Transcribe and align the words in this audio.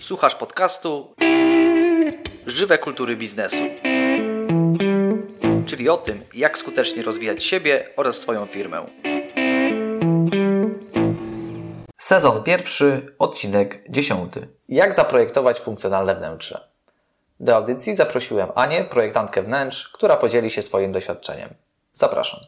Słuchasz 0.00 0.34
podcastu 0.34 1.14
Żywe 2.46 2.78
kultury 2.78 3.16
biznesu. 3.16 3.62
Czyli 5.66 5.88
o 5.88 5.96
tym, 5.96 6.24
jak 6.34 6.58
skutecznie 6.58 7.02
rozwijać 7.02 7.44
siebie 7.44 7.88
oraz 7.96 8.16
swoją 8.16 8.46
firmę. 8.46 8.86
Sezon 11.98 12.42
pierwszy, 12.42 13.14
odcinek 13.18 13.84
dziesiąty. 13.90 14.48
Jak 14.68 14.94
zaprojektować 14.94 15.60
funkcjonalne 15.60 16.14
wnętrze? 16.16 16.68
Do 17.40 17.56
audycji 17.56 17.94
zaprosiłem 17.94 18.48
Anię, 18.54 18.84
projektantkę 18.84 19.42
wnętrz, 19.42 19.88
która 19.88 20.16
podzieli 20.16 20.50
się 20.50 20.62
swoim 20.62 20.92
doświadczeniem. 20.92 21.54
Zapraszam. 21.92 22.40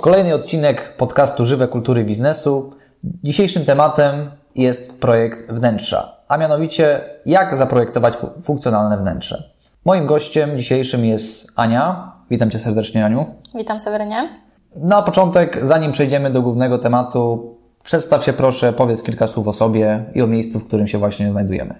Kolejny 0.00 0.34
odcinek 0.34 0.96
podcastu 0.96 1.44
Żywe 1.44 1.68
Kultury 1.68 2.04
Biznesu. 2.04 2.76
Dzisiejszym 3.04 3.64
tematem 3.64 4.41
jest 4.54 5.00
projekt 5.00 5.52
wnętrza, 5.52 6.16
a 6.28 6.36
mianowicie 6.36 7.00
jak 7.26 7.56
zaprojektować 7.56 8.14
funkcjonalne 8.42 8.98
wnętrze. 8.98 9.52
Moim 9.84 10.06
gościem 10.06 10.58
dzisiejszym 10.58 11.04
jest 11.04 11.52
Ania. 11.56 12.12
Witam 12.30 12.50
Cię 12.50 12.58
serdecznie, 12.58 13.04
Aniu. 13.04 13.26
Witam 13.54 13.80
Sewerynie. 13.80 14.28
Na 14.76 15.02
początek, 15.02 15.58
zanim 15.62 15.92
przejdziemy 15.92 16.30
do 16.30 16.42
głównego 16.42 16.78
tematu, 16.78 17.56
przedstaw 17.82 18.24
się 18.24 18.32
proszę, 18.32 18.72
powiedz 18.72 19.02
kilka 19.02 19.26
słów 19.26 19.48
o 19.48 19.52
sobie 19.52 20.04
i 20.14 20.22
o 20.22 20.26
miejscu, 20.26 20.58
w 20.58 20.66
którym 20.66 20.88
się 20.88 20.98
właśnie 20.98 21.30
znajdujemy. 21.30 21.74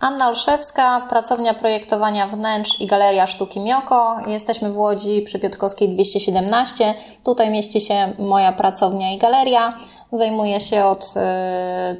Anna 0.00 0.28
Olszewska, 0.28 1.06
pracownia 1.08 1.54
projektowania 1.54 2.26
wnętrz 2.26 2.80
i 2.80 2.86
Galeria 2.86 3.26
Sztuki 3.26 3.60
Mioko. 3.60 4.16
Jesteśmy 4.26 4.72
w 4.72 4.78
Łodzi 4.78 5.22
przy 5.22 5.38
Piotrkowskiej 5.38 5.88
217. 5.88 6.94
Tutaj 7.24 7.50
mieści 7.50 7.80
się 7.80 8.12
moja 8.18 8.52
pracownia 8.52 9.12
i 9.12 9.18
galeria. 9.18 9.72
Zajmuję 10.16 10.60
się 10.60 10.84
od 10.84 11.14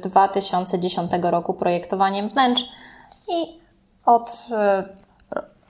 2010 0.01 1.13
y, 1.13 1.31
roku 1.31 1.53
projektowaniem 1.53 2.29
wnętrz 2.29 2.65
i 3.29 3.59
od 4.05 4.47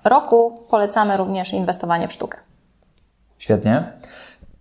y, 0.06 0.10
roku 0.10 0.64
polecamy 0.70 1.18
również 1.18 1.54
inwestowanie 1.54 2.08
w 2.08 2.14
sztukę. 2.14 2.38
Świetnie. 3.38 3.92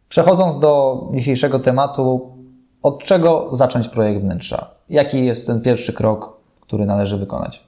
Przechodząc 0.08 0.58
do 0.58 1.00
dzisiejszego 1.14 1.58
tematu, 1.58 2.36
od 2.82 3.04
czego 3.04 3.48
zacząć 3.52 3.88
projekt 3.88 4.20
wnętrza? 4.20 4.70
Jaki 4.88 5.24
jest 5.24 5.46
ten 5.46 5.60
pierwszy 5.60 5.92
krok, 5.92 6.36
który 6.60 6.86
należy 6.86 7.16
wykonać? 7.16 7.64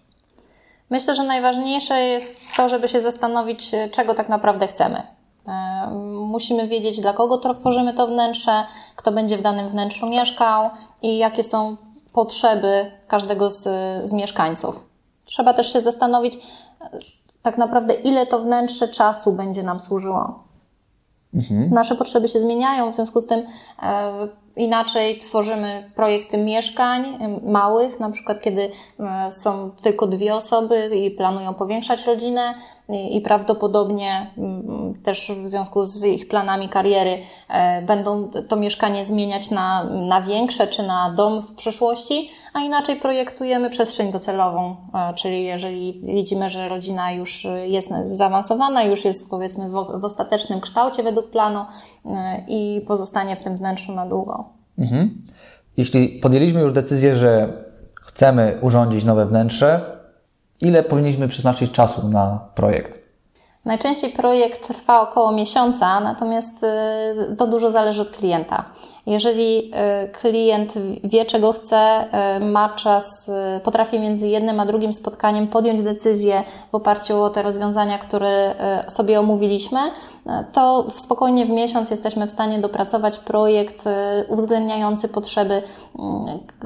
Myślę, 0.91 1.15
że 1.15 1.25
najważniejsze 1.25 2.01
jest 2.01 2.57
to, 2.57 2.69
żeby 2.69 2.89
się 2.89 3.01
zastanowić, 3.01 3.71
czego 3.93 4.15
tak 4.15 4.29
naprawdę 4.29 4.67
chcemy. 4.67 5.18
E, 5.49 5.91
musimy 6.27 6.69
wiedzieć, 6.69 7.01
dla 7.01 7.13
kogo 7.13 7.55
tworzymy 7.55 7.95
to 7.95 8.07
wnętrze, 8.07 8.65
kto 8.97 9.13
będzie 9.13 9.39
w 9.39 9.43
danym 9.43 9.69
wnętrzu 9.69 10.07
mieszkał 10.07 10.71
i 11.03 11.19
jakie 11.19 11.43
są 11.43 11.77
potrzeby 12.13 12.91
każdego 13.07 13.51
z, 13.51 13.63
z 14.09 14.13
mieszkańców. 14.13 14.85
Trzeba 15.25 15.55
też 15.55 15.73
się 15.73 15.81
zastanowić, 15.81 16.35
e, 16.35 16.39
tak 17.43 17.59
naprawdę, 17.59 17.95
ile 17.95 18.27
to 18.27 18.39
wnętrze 18.39 18.89
czasu 18.89 19.33
będzie 19.33 19.63
nam 19.63 19.81
służyło. 19.81 20.43
Mhm. 21.35 21.71
Nasze 21.71 21.97
potrzeby 21.97 22.29
się 22.29 22.41
zmieniają, 22.41 22.93
w 22.93 22.95
związku 22.95 23.21
z 23.21 23.27
tym 23.27 23.43
e, 23.83 24.29
Inaczej 24.59 25.19
tworzymy 25.19 25.91
projekty 25.95 26.39
mieszkań 26.39 27.19
małych, 27.43 28.01
na 28.01 28.11
przykład 28.11 28.41
kiedy 28.41 28.71
są 29.31 29.71
tylko 29.71 30.07
dwie 30.07 30.35
osoby 30.35 30.91
i 30.97 31.11
planują 31.11 31.55
powiększać 31.55 32.07
rodzinę 32.07 32.55
i 32.89 33.21
prawdopodobnie 33.21 34.31
też 35.03 35.33
w 35.43 35.49
związku 35.49 35.85
z 35.85 36.05
ich 36.05 36.29
planami 36.29 36.69
kariery 36.69 37.19
e, 37.49 37.83
będą 37.83 38.31
to 38.49 38.57
mieszkanie 38.57 39.05
zmieniać 39.05 39.51
na, 39.51 39.85
na 39.85 40.23
większe 40.23 40.67
czy 40.67 40.83
na 40.83 41.15
dom 41.17 41.43
w 41.43 41.55
przyszłości, 41.55 42.31
a 42.55 42.61
inaczej 42.61 42.97
projektujemy 42.97 43.71
przestrzeń 43.71 44.13
docelową, 44.13 44.77
e, 44.95 45.15
czyli 45.15 45.45
jeżeli 45.45 46.01
widzimy, 46.03 46.49
że 46.49 46.69
rodzina 46.69 47.13
już 47.13 47.47
jest 47.67 47.91
zaawansowana, 48.07 48.83
już 48.83 49.05
jest 49.05 49.31
powiedzmy 49.31 49.69
w, 49.69 49.73
w 50.01 50.05
ostatecznym 50.05 50.61
kształcie 50.61 51.03
według 51.03 51.31
planu 51.31 51.65
e, 52.05 52.45
i 52.49 52.81
pozostanie 52.87 53.37
w 53.37 53.43
tym 53.43 53.57
wnętrzu 53.57 53.93
na 53.93 54.07
długo. 54.07 54.45
Mhm. 54.79 55.23
Jeśli 55.77 56.09
podjęliśmy 56.09 56.61
już 56.61 56.73
decyzję, 56.73 57.15
że 57.15 57.53
chcemy 57.95 58.59
urządzić 58.63 59.05
nowe 59.05 59.27
wnętrze, 59.27 59.98
ile 60.61 60.83
powinniśmy 60.83 61.29
przeznaczyć 61.29 61.73
czasu 61.73 62.09
na 62.09 62.41
projekt? 62.55 63.09
Najczęściej 63.65 64.11
projekt 64.11 64.69
trwa 64.69 65.01
około 65.01 65.33
miesiąca, 65.33 66.01
natomiast 66.01 66.63
y, 67.33 67.37
to 67.37 67.47
dużo 67.47 67.71
zależy 67.71 68.03
od 68.03 68.11
klienta. 68.11 68.65
Jeżeli 69.09 69.59
y, 69.59 70.09
klient 70.09 70.75
wie, 71.05 71.25
czego 71.25 71.53
chce, 71.53 72.05
y, 72.37 72.45
ma 72.45 72.69
czas, 72.69 73.31
potrafi 73.65 73.99
między 74.01 74.29
jednym 74.29 74.61
a 74.61 74.67
drugim 74.67 74.93
spotkaniem 74.93 75.49
podjąć 75.49 75.81
decyzję 75.81 76.43
w 76.73 76.75
oparciu 76.75 77.23
o 77.23 77.31
te 77.31 77.43
rozwiązania, 77.43 77.99
które 77.99 78.55
sobie 78.89 79.21
omówiliśmy, 79.21 79.79
to 80.53 80.87
spokojnie 80.97 81.47
w 81.47 81.51
miesiąc 81.51 81.91
jesteśmy 81.91 82.27
w 82.27 82.31
stanie 82.31 82.59
dopracować 82.59 83.19
projekt 83.19 83.85
uwzględniający 84.29 85.09
potrzeby 85.09 85.63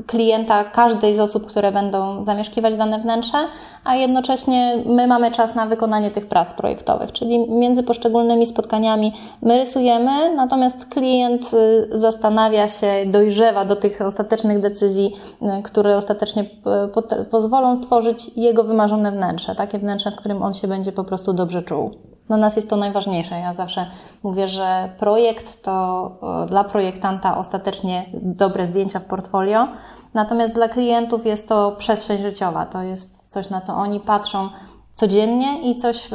klienta, 0.07 0.65
każdej 0.65 1.15
z 1.15 1.19
osób, 1.19 1.47
które 1.47 1.73
będą 1.73 2.25
zamieszkiwać 2.25 2.77
dane 2.77 2.99
wnętrze, 2.99 3.39
a 3.85 3.97
jednocześnie 3.97 4.77
my 4.87 5.07
mamy 5.07 5.31
czas 5.31 5.55
na 5.55 5.67
wykonanie 5.67 6.11
tych 6.11 6.27
prac 6.27 6.55
projektowych 6.55 7.13
czyli 7.13 7.51
między 7.51 7.83
poszczególnymi 7.83 8.47
spotkaniami 8.47 9.13
my 9.43 9.59
rysujemy, 9.59 10.35
natomiast 10.35 10.87
klient 10.87 11.51
y, 11.55 11.89
zastanawia 12.33 12.69
się, 12.69 13.07
dojrzewa 13.07 13.65
do 13.65 13.77
tych 13.77 14.01
ostatecznych 14.01 14.61
decyzji, 14.61 15.17
y, 15.59 15.63
które 15.63 15.97
ostatecznie 15.97 16.43
y, 16.43 17.25
pozwolą 17.25 17.77
stworzyć 17.77 18.31
jego 18.37 18.65
wymarzone 18.65 19.13
wnętrze, 19.13 19.55
takie 19.55 19.79
wnętrze, 19.79 20.11
w 20.11 20.17
którym 20.17 20.43
on 20.43 20.55
się 20.55 20.69
będzie 20.69 20.93
po 20.93 21.05
prostu 21.05 21.33
dobrze 21.33 21.63
czuł. 21.63 21.91
Dla 22.27 22.37
nas 22.37 22.57
jest 22.57 22.71
to 22.71 22.77
najważniejsze. 22.77 23.41
Ja 23.41 23.55
zawsze 23.55 23.87
mówię, 24.23 24.49
że 24.49 24.89
projekt 24.99 25.63
to 25.63 26.11
dla 26.49 26.65
projektanta 26.65 27.39
ostatecznie 27.39 28.05
dobre 28.23 28.67
zdjęcia 28.67 28.99
w 28.99 29.05
portfolio, 29.05 29.69
natomiast 30.15 30.55
dla 30.55 30.69
klientów 30.69 31.27
jest 31.27 31.49
to 31.49 31.73
przestrzeń 31.79 32.19
życiowa. 32.23 32.67
To 32.67 32.83
jest 32.83 33.33
coś, 33.33 33.51
na 33.51 33.61
co 33.61 33.75
oni 33.75 34.01
patrzą 34.01 34.49
codziennie 34.95 35.71
i 35.71 35.77
coś, 35.77 36.09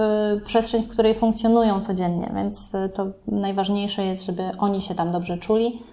przestrzeń, 0.46 0.84
w 0.84 0.88
której 0.88 1.16
funkcjonują 1.16 1.82
codziennie, 1.82 2.32
więc 2.36 2.72
to 2.94 3.06
najważniejsze 3.28 4.06
jest, 4.06 4.26
żeby 4.26 4.44
oni 4.60 4.82
się 4.82 4.96
tam 4.96 5.12
dobrze 5.12 5.38
czuli, 5.38 5.84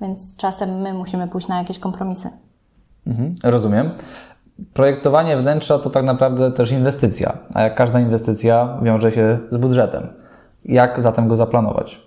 więc 0.00 0.36
czasem 0.36 0.80
my 0.80 0.94
musimy 0.94 1.28
pójść 1.28 1.48
na 1.48 1.58
jakieś 1.58 1.78
kompromisy. 1.78 2.30
Mhm, 3.06 3.34
rozumiem. 3.44 3.90
Projektowanie 4.72 5.36
wnętrza 5.36 5.78
to 5.78 5.90
tak 5.90 6.04
naprawdę 6.04 6.52
też 6.52 6.72
inwestycja, 6.72 7.38
a 7.54 7.62
jak 7.62 7.74
każda 7.74 8.00
inwestycja 8.00 8.78
wiąże 8.82 9.12
się 9.12 9.38
z 9.50 9.56
budżetem. 9.56 10.08
Jak 10.64 11.00
zatem 11.00 11.28
go 11.28 11.36
zaplanować? 11.36 12.00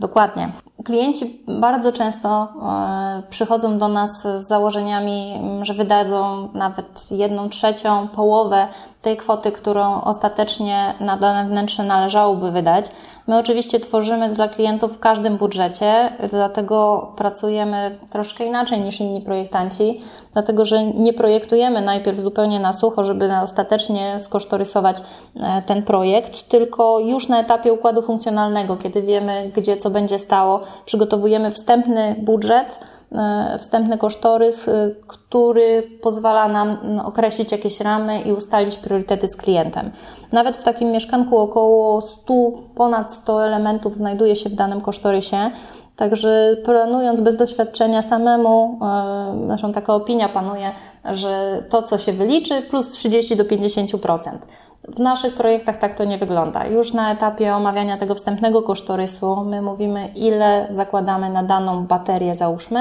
Dokładnie. 0.00 0.52
Klienci 0.84 1.42
bardzo 1.60 1.92
często 1.92 2.28
e, 2.28 3.22
przychodzą 3.30 3.78
do 3.78 3.88
nas 3.88 4.22
z 4.22 4.46
założeniami, 4.46 5.40
że 5.62 5.74
wydadzą 5.74 6.48
nawet 6.54 7.10
jedną 7.10 7.48
trzecią, 7.48 8.08
połowę 8.08 8.68
tej 9.02 9.16
kwoty, 9.16 9.52
którą 9.52 10.02
ostatecznie 10.02 10.94
na 11.00 11.16
dane 11.16 11.48
wnętrze 11.48 11.82
należałoby 11.82 12.50
wydać. 12.50 12.86
My 13.26 13.38
oczywiście 13.38 13.80
tworzymy 13.80 14.28
dla 14.28 14.48
klientów 14.48 14.96
w 14.96 14.98
każdym 14.98 15.36
budżecie, 15.36 16.12
dlatego 16.30 17.08
pracujemy 17.16 17.98
troszkę 18.12 18.44
inaczej 18.44 18.80
niż 18.80 19.00
inni 19.00 19.20
projektanci, 19.20 20.00
dlatego 20.32 20.64
że 20.64 20.84
nie 20.84 21.12
projektujemy 21.12 21.80
najpierw 21.80 22.20
zupełnie 22.20 22.60
na 22.60 22.72
sucho, 22.72 23.04
żeby 23.04 23.30
ostatecznie 23.42 24.20
skosztorysować 24.20 24.96
e, 25.36 25.62
ten 25.62 25.82
projekt, 25.82 26.48
tylko 26.48 27.00
już 27.00 27.28
na 27.28 27.40
etapie 27.40 27.72
układu 27.72 28.02
funkcjonalnego, 28.02 28.76
kiedy 28.76 29.02
wiemy, 29.02 29.52
gdzie 29.56 29.76
co 29.76 29.90
będzie 29.90 30.18
stało, 30.18 30.60
przygotowujemy 30.84 31.50
wstępny 31.50 32.16
budżet, 32.18 32.78
E, 33.12 33.58
wstępny 33.58 33.98
kosztorys, 33.98 34.68
e, 34.68 34.90
który 35.06 35.82
pozwala 36.02 36.48
nam 36.48 36.78
określić 37.04 37.52
jakieś 37.52 37.80
ramy 37.80 38.20
i 38.20 38.32
ustalić 38.32 38.76
priorytety 38.76 39.28
z 39.28 39.36
klientem. 39.36 39.90
Nawet 40.32 40.56
w 40.56 40.64
takim 40.64 40.90
mieszkanku 40.90 41.38
około 41.38 42.00
100, 42.00 42.34
ponad 42.74 43.12
100 43.12 43.46
elementów 43.46 43.96
znajduje 43.96 44.36
się 44.36 44.50
w 44.50 44.54
danym 44.54 44.80
kosztorysie. 44.80 45.50
Także 45.96 46.56
planując 46.64 47.20
bez 47.20 47.36
doświadczenia 47.36 48.02
samemu, 48.02 48.78
e, 48.82 49.46
zresztą 49.46 49.72
taka 49.72 49.94
opinia 49.94 50.28
panuje, 50.28 50.72
że 51.12 51.64
to, 51.68 51.82
co 51.82 51.98
się 51.98 52.12
wyliczy, 52.12 52.62
plus 52.62 52.88
30 52.88 53.36
do 53.36 53.44
50%. 53.44 54.46
W 54.88 54.98
naszych 55.00 55.34
projektach 55.34 55.76
tak 55.76 55.94
to 55.94 56.04
nie 56.04 56.18
wygląda. 56.18 56.66
Już 56.66 56.92
na 56.92 57.12
etapie 57.12 57.54
omawiania 57.54 57.96
tego 57.96 58.14
wstępnego 58.14 58.62
kosztorysu 58.62 59.44
my 59.44 59.62
mówimy, 59.62 60.08
ile 60.14 60.68
zakładamy 60.70 61.30
na 61.30 61.42
daną 61.42 61.86
baterię, 61.86 62.34
załóżmy, 62.34 62.80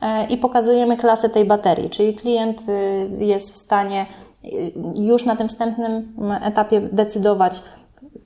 e, 0.00 0.26
i 0.26 0.36
pokazujemy 0.36 0.96
klasę 0.96 1.28
tej 1.28 1.44
baterii, 1.44 1.90
czyli 1.90 2.14
klient 2.14 2.68
y, 2.68 3.24
jest 3.24 3.54
w 3.54 3.56
stanie 3.56 4.06
y, 4.44 4.72
już 4.94 5.24
na 5.24 5.36
tym 5.36 5.48
wstępnym 5.48 6.14
etapie 6.42 6.80
decydować 6.80 7.62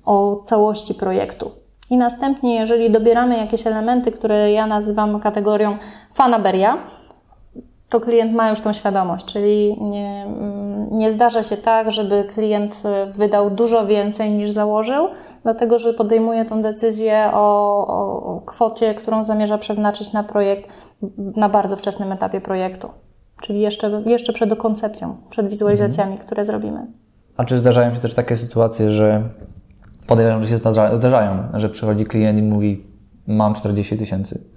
o 0.04 0.42
całości 0.46 0.94
projektu. 0.94 1.50
I 1.90 1.96
następnie, 1.96 2.54
jeżeli 2.54 2.90
dobieramy 2.90 3.36
jakieś 3.36 3.66
elementy, 3.66 4.12
które 4.12 4.52
ja 4.52 4.66
nazywam 4.66 5.20
kategorią 5.20 5.76
fanaberia, 6.14 6.78
to 7.88 8.00
klient 8.00 8.32
ma 8.32 8.50
już 8.50 8.60
tą 8.60 8.72
świadomość, 8.72 9.24
czyli 9.24 9.76
nie, 9.80 10.24
mm, 10.26 10.88
nie 10.90 11.10
zdarza 11.10 11.42
się 11.42 11.56
tak, 11.56 11.90
żeby 11.90 12.24
klient 12.24 12.82
y, 13.08 13.12
wydał 13.12 13.50
dużo 13.50 13.86
więcej 13.86 14.32
niż 14.32 14.50
założył, 14.50 15.08
dlatego 15.42 15.78
że 15.78 15.94
podejmuje 15.94 16.44
tą 16.44 16.62
decyzję 16.62 17.30
o, 17.32 17.86
o, 17.86 18.40
kwocie, 18.40 18.94
którą 18.94 19.24
zamierza 19.24 19.58
przeznaczyć 19.58 20.12
na 20.12 20.22
projekt 20.22 20.72
na 21.16 21.48
bardzo 21.48 21.76
wczesnym 21.76 22.12
etapie 22.12 22.40
projektu, 22.40 22.88
czyli 23.42 23.60
jeszcze, 23.60 24.02
jeszcze 24.06 24.32
przed 24.32 24.56
koncepcją, 24.56 25.16
przed 25.30 25.48
wizualizacjami, 25.48 26.10
mhm. 26.10 26.26
które 26.26 26.44
zrobimy. 26.44 26.86
A 27.36 27.44
czy 27.44 27.58
zdarzają 27.58 27.94
się 27.94 28.00
też 28.00 28.14
takie 28.14 28.36
sytuacje, 28.36 28.90
że 28.90 29.28
podejrzewam, 30.06 30.42
że 30.42 30.48
się 30.48 30.58
zdarzają, 30.96 31.48
że 31.54 31.68
przychodzi 31.68 32.06
klient 32.06 32.38
i 32.38 32.42
mówi 32.42 32.86
mam 33.26 33.54
40 33.54 33.98
tysięcy 33.98 34.54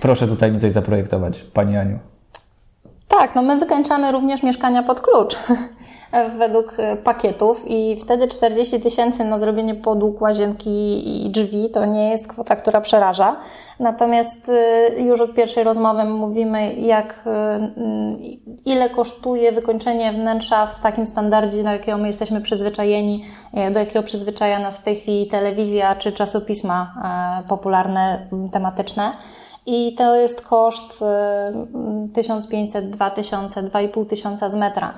Proszę 0.00 0.26
tutaj 0.26 0.52
mi 0.52 0.60
coś 0.60 0.72
zaprojektować, 0.72 1.38
Pani 1.54 1.76
Aniu. 1.76 1.98
Tak, 3.08 3.34
no 3.34 3.42
my 3.42 3.56
wykańczamy 3.56 4.12
również 4.12 4.42
mieszkania 4.42 4.82
pod 4.82 5.00
klucz 5.00 5.36
według 6.38 6.74
e, 6.78 6.96
pakietów 6.96 7.64
i 7.66 7.96
wtedy 8.00 8.28
40 8.28 8.80
tysięcy 8.80 9.24
na 9.24 9.38
zrobienie 9.38 9.74
podłóg, 9.74 10.20
łazienki 10.20 11.26
i 11.26 11.30
drzwi 11.30 11.70
to 11.70 11.86
nie 11.86 12.10
jest 12.10 12.28
kwota, 12.28 12.56
która 12.56 12.80
przeraża. 12.80 13.36
Natomiast 13.80 14.48
e, 14.48 15.02
już 15.02 15.20
od 15.20 15.34
pierwszej 15.34 15.64
rozmowy 15.64 16.04
mówimy, 16.04 16.74
jak, 16.74 17.22
e, 17.26 17.70
ile 18.64 18.90
kosztuje 18.90 19.52
wykończenie 19.52 20.12
wnętrza 20.12 20.66
w 20.66 20.80
takim 20.80 21.06
standardzie, 21.06 21.62
do 21.62 21.70
jakiego 21.70 21.98
my 21.98 22.06
jesteśmy 22.06 22.40
przyzwyczajeni, 22.40 23.24
do 23.72 23.78
jakiego 23.78 24.02
przyzwyczaja 24.02 24.58
nas 24.58 24.78
w 24.78 24.82
tej 24.82 24.96
chwili 24.96 25.26
telewizja 25.26 25.94
czy 25.94 26.12
czasopisma 26.12 26.94
popularne, 27.48 28.28
tematyczne. 28.52 29.12
I 29.70 29.94
to 29.94 30.16
jest 30.16 30.40
koszt 30.40 31.04
1500, 32.12 32.90
2000, 32.90 33.62
2500 33.62 34.52
z 34.52 34.54
metra. 34.54 34.92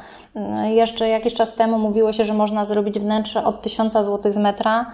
Y, 0.67 0.71
jeszcze 0.71 1.09
jakiś 1.09 1.35
czas 1.35 1.55
temu 1.55 1.79
mówiło 1.79 2.13
się, 2.13 2.25
że 2.25 2.35
można 2.35 2.65
zrobić 2.65 2.99
wnętrze 2.99 3.45
od 3.45 3.63
1000 3.63 3.93
zł 3.93 4.33
z 4.33 4.37
metra. 4.37 4.93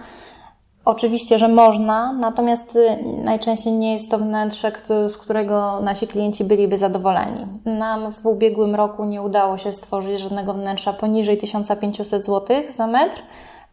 Oczywiście, 0.85 1.37
że 1.37 1.47
można, 1.47 2.13
natomiast 2.13 2.75
y, 2.75 2.97
najczęściej 3.23 3.73
nie 3.73 3.93
jest 3.93 4.11
to 4.11 4.17
wnętrze, 4.17 4.71
z 5.09 5.17
którego 5.17 5.79
nasi 5.81 6.07
klienci 6.07 6.43
byliby 6.43 6.77
zadowoleni. 6.77 7.47
Nam 7.65 8.11
w 8.11 8.25
ubiegłym 8.25 8.75
roku 8.75 9.05
nie 9.05 9.21
udało 9.21 9.57
się 9.57 9.71
stworzyć 9.71 10.19
żadnego 10.19 10.53
wnętrza 10.53 10.93
poniżej 10.93 11.37
1500 11.37 12.25
zł 12.25 12.57
za 12.75 12.87
metr. 12.87 13.21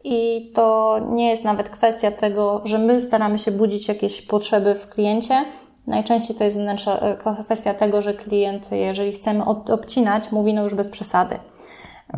I 0.07 0.51
to 0.55 0.97
nie 1.11 1.29
jest 1.29 1.45
nawet 1.45 1.69
kwestia 1.69 2.11
tego, 2.11 2.61
że 2.65 2.79
my 2.79 3.01
staramy 3.01 3.39
się 3.39 3.51
budzić 3.51 3.89
jakieś 3.89 4.23
potrzeby 4.23 4.75
w 4.75 4.89
kliencie, 4.89 5.45
Najczęściej 5.87 6.37
to 6.37 6.45
jest 6.45 6.59
e, 6.59 7.17
kwestia 7.45 7.75
tego, 7.75 8.03
że 8.03 8.15
klient, 8.15 8.73
jeżeli 8.73 9.13
chcemy 9.13 9.45
obcinać, 9.45 10.33
mówi 10.33 10.55
no 10.55 10.63
już 10.63 10.75
bez 10.75 10.91
przesady. 10.91 11.39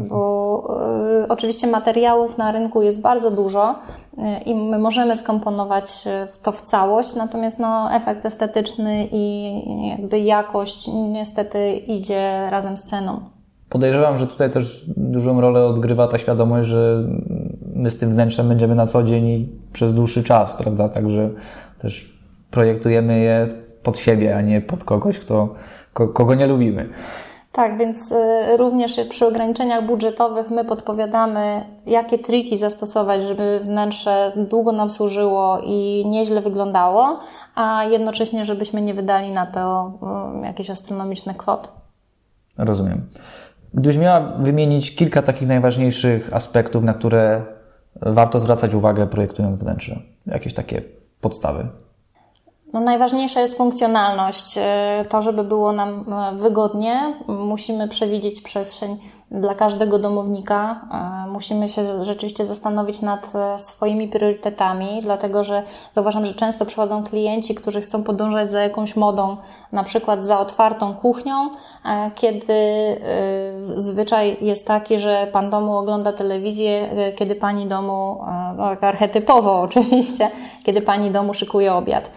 Bo 0.01 0.63
y, 1.25 1.29
oczywiście 1.29 1.67
materiałów 1.67 2.39
na 2.39 2.53
rynku 2.53 2.83
jest 2.83 3.01
bardzo 3.01 3.31
dużo 3.31 3.71
y, 3.73 4.43
i 4.45 4.55
my 4.55 4.79
możemy 4.79 5.17
skomponować 5.17 6.05
to 6.43 6.53
w 6.53 6.63
całość, 6.63 7.15
natomiast 7.15 7.59
no, 7.59 7.93
efekt 7.93 8.27
estetyczny 8.27 9.09
i 9.13 9.55
jakby 9.89 10.19
jakość 10.19 10.89
niestety 11.13 11.73
idzie 11.73 12.51
razem 12.51 12.77
z 12.77 12.83
ceną. 12.83 13.21
Podejrzewam, 13.69 14.19
że 14.19 14.27
tutaj 14.27 14.51
też 14.51 14.85
dużą 14.97 15.41
rolę 15.41 15.65
odgrywa 15.65 16.09
ta 16.09 16.19
świadomość, 16.19 16.69
że 16.69 17.03
my 17.75 17.91
z 17.91 17.99
tym 17.99 18.11
wnętrzem 18.11 18.49
będziemy 18.49 18.75
na 18.75 18.87
co 18.87 19.03
dzień 19.03 19.29
i 19.29 19.49
przez 19.73 19.95
dłuższy 19.95 20.23
czas, 20.23 20.53
prawda? 20.53 20.89
Także 20.89 21.31
też 21.79 22.16
projektujemy 22.57 23.19
je 23.19 23.49
pod 23.83 23.99
siebie, 23.99 24.37
a 24.37 24.41
nie 24.41 24.61
pod 24.61 24.85
kogoś, 24.85 25.19
kto, 25.19 25.55
kogo 25.93 26.35
nie 26.35 26.47
lubimy. 26.47 26.89
Tak, 27.53 27.79
więc 27.79 28.13
y, 28.13 28.57
również 28.57 29.01
przy 29.09 29.27
ograniczeniach 29.27 29.87
budżetowych 29.87 30.51
my 30.51 30.65
podpowiadamy, 30.65 31.65
jakie 31.87 32.19
triki 32.19 32.59
zastosować, 32.59 33.23
żeby 33.23 33.61
wnętrze 33.61 34.33
długo 34.51 34.73
nam 34.73 34.91
służyło 34.91 35.61
i 35.65 36.05
nieźle 36.07 36.41
wyglądało, 36.41 37.21
a 37.55 37.85
jednocześnie, 37.85 38.45
żebyśmy 38.45 38.83
nie 38.83 38.95
wydali 38.95 39.31
na 39.31 39.47
to 39.47 39.93
y, 40.43 40.47
jakieś 40.47 40.71
astronomiczne 40.71 41.35
kwoty. 41.35 41.69
Rozumiem. 42.59 43.09
Gdybyś 43.75 43.97
miała 43.97 44.21
wymienić 44.21 44.95
kilka 44.97 45.23
takich 45.23 45.49
najważniejszych 45.49 46.33
aspektów, 46.33 46.85
na 46.85 46.95
które 46.95 47.45
warto 48.03 48.41
zwracać 48.41 48.75
uwagę 48.75 49.07
projektując 49.07 49.57
wnętrze, 49.57 50.01
jakieś 50.27 50.55
takie 50.55 50.83
podstawy. 51.21 51.69
No 52.77 52.81
najważniejsza 52.81 53.41
jest 53.41 53.57
funkcjonalność. 53.57 54.59
E, 54.59 55.05
to, 55.09 55.23
żeby 55.23 55.45
było 55.45 55.73
nam 55.73 56.05
e, 56.13 56.37
wygodnie, 56.37 57.15
musimy 57.29 57.89
przewidzieć 57.89 58.41
przestrzeń 58.41 58.99
dla 59.31 59.55
każdego 59.55 59.99
domownika. 59.99 60.81
E, 61.27 61.31
musimy 61.31 61.69
się 61.69 62.05
rzeczywiście 62.05 62.47
zastanowić 62.47 63.03
nad 63.03 63.33
swoimi 63.59 64.09
priorytetami, 64.09 65.01
dlatego 65.03 65.45
że 65.45 65.63
zauważam, 65.93 66.27
że 66.27 66.35
często 66.35 66.67
przychodzą 66.67 67.05
klienci, 67.05 67.55
którzy 67.55 67.81
chcą 67.81 68.03
podążać 68.03 68.51
za 68.51 68.61
jakąś 68.61 68.97
modą, 68.97 69.37
na 69.73 69.85
przykład 69.85 70.27
za 70.27 70.41
otwartą 70.41 70.95
kuchnią, 70.95 71.51
kiedy 72.15 72.55
zwyczaj 73.75 74.37
jest 74.41 74.67
taki, 74.67 74.99
że 74.99 75.29
pan 75.33 75.51
domu 75.51 75.77
ogląda 75.77 76.13
telewizję, 76.13 76.89
kiedy 77.17 77.35
pani 77.35 77.67
domu, 77.67 78.21
no 78.57 78.69
tak 78.69 78.85
archetypowo 78.85 79.61
oczywiście, 79.69 80.31
kiedy 80.65 80.83
pani 80.83 81.11
domu 81.11 81.35
szykuje 81.35 81.75
obiad. 81.75 82.11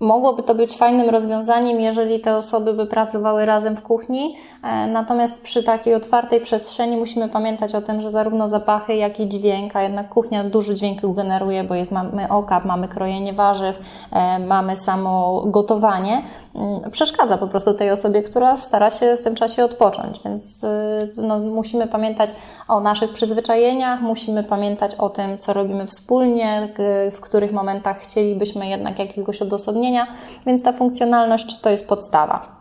Mogłoby 0.00 0.42
to 0.42 0.54
być 0.54 0.76
fajnym 0.76 1.10
rozwiązaniem, 1.10 1.80
jeżeli 1.80 2.20
te 2.20 2.36
osoby 2.36 2.72
by 2.72 2.86
pracowały 2.86 3.44
razem 3.44 3.76
w 3.76 3.82
kuchni, 3.82 4.36
e, 4.62 4.86
natomiast 4.86 5.42
przy 5.42 5.62
takiej 5.62 5.94
otwartej 5.94 6.40
przestrzeni 6.40 6.96
musimy 6.96 7.28
pamiętać 7.28 7.74
o 7.74 7.82
tym, 7.82 8.00
że 8.00 8.10
zarówno 8.10 8.48
zapachy, 8.48 8.94
jak 8.94 9.20
i 9.20 9.28
dźwięk, 9.28 9.76
a 9.76 9.82
jednak 9.82 10.08
kuchnia 10.08 10.44
dużo 10.44 10.74
dźwięku 10.74 11.14
generuje, 11.14 11.64
bo 11.64 11.74
jest, 11.74 11.92
mamy 11.92 12.28
okap, 12.28 12.64
mamy 12.64 12.88
krojenie 12.88 13.32
warzyw, 13.32 13.78
e, 14.12 14.38
mamy 14.38 14.76
samo 14.76 15.42
gotowanie, 15.46 16.22
mm, 16.54 16.90
przeszkadza 16.90 17.38
po 17.38 17.48
prostu 17.48 17.74
tej 17.74 17.90
osobie, 17.90 18.22
która 18.22 18.56
stara 18.56 18.90
się 18.90 19.16
w 19.16 19.24
tym 19.24 19.34
czasie 19.34 19.64
odpocząć, 19.64 20.20
więc 20.24 20.64
e, 20.64 21.06
no, 21.16 21.38
musimy 21.38 21.86
pamiętać 21.86 22.30
o 22.68 22.80
naszych 22.80 23.12
przyzwyczajeniach, 23.12 24.00
musimy 24.00 24.44
pamiętać 24.44 24.94
o 24.94 25.08
tym, 25.08 25.38
co 25.38 25.52
robimy 25.52 25.86
wspólnie, 25.86 26.68
w 27.12 27.20
których 27.20 27.52
momentach 27.52 27.98
chcielibyśmy 27.98 28.68
jednak 28.68 28.98
jakiegoś 28.98 29.42
odosobnienia, 29.42 29.57
więc 30.46 30.62
ta 30.62 30.72
funkcjonalność 30.72 31.60
to 31.60 31.70
jest 31.70 31.88
podstawa. 31.88 32.58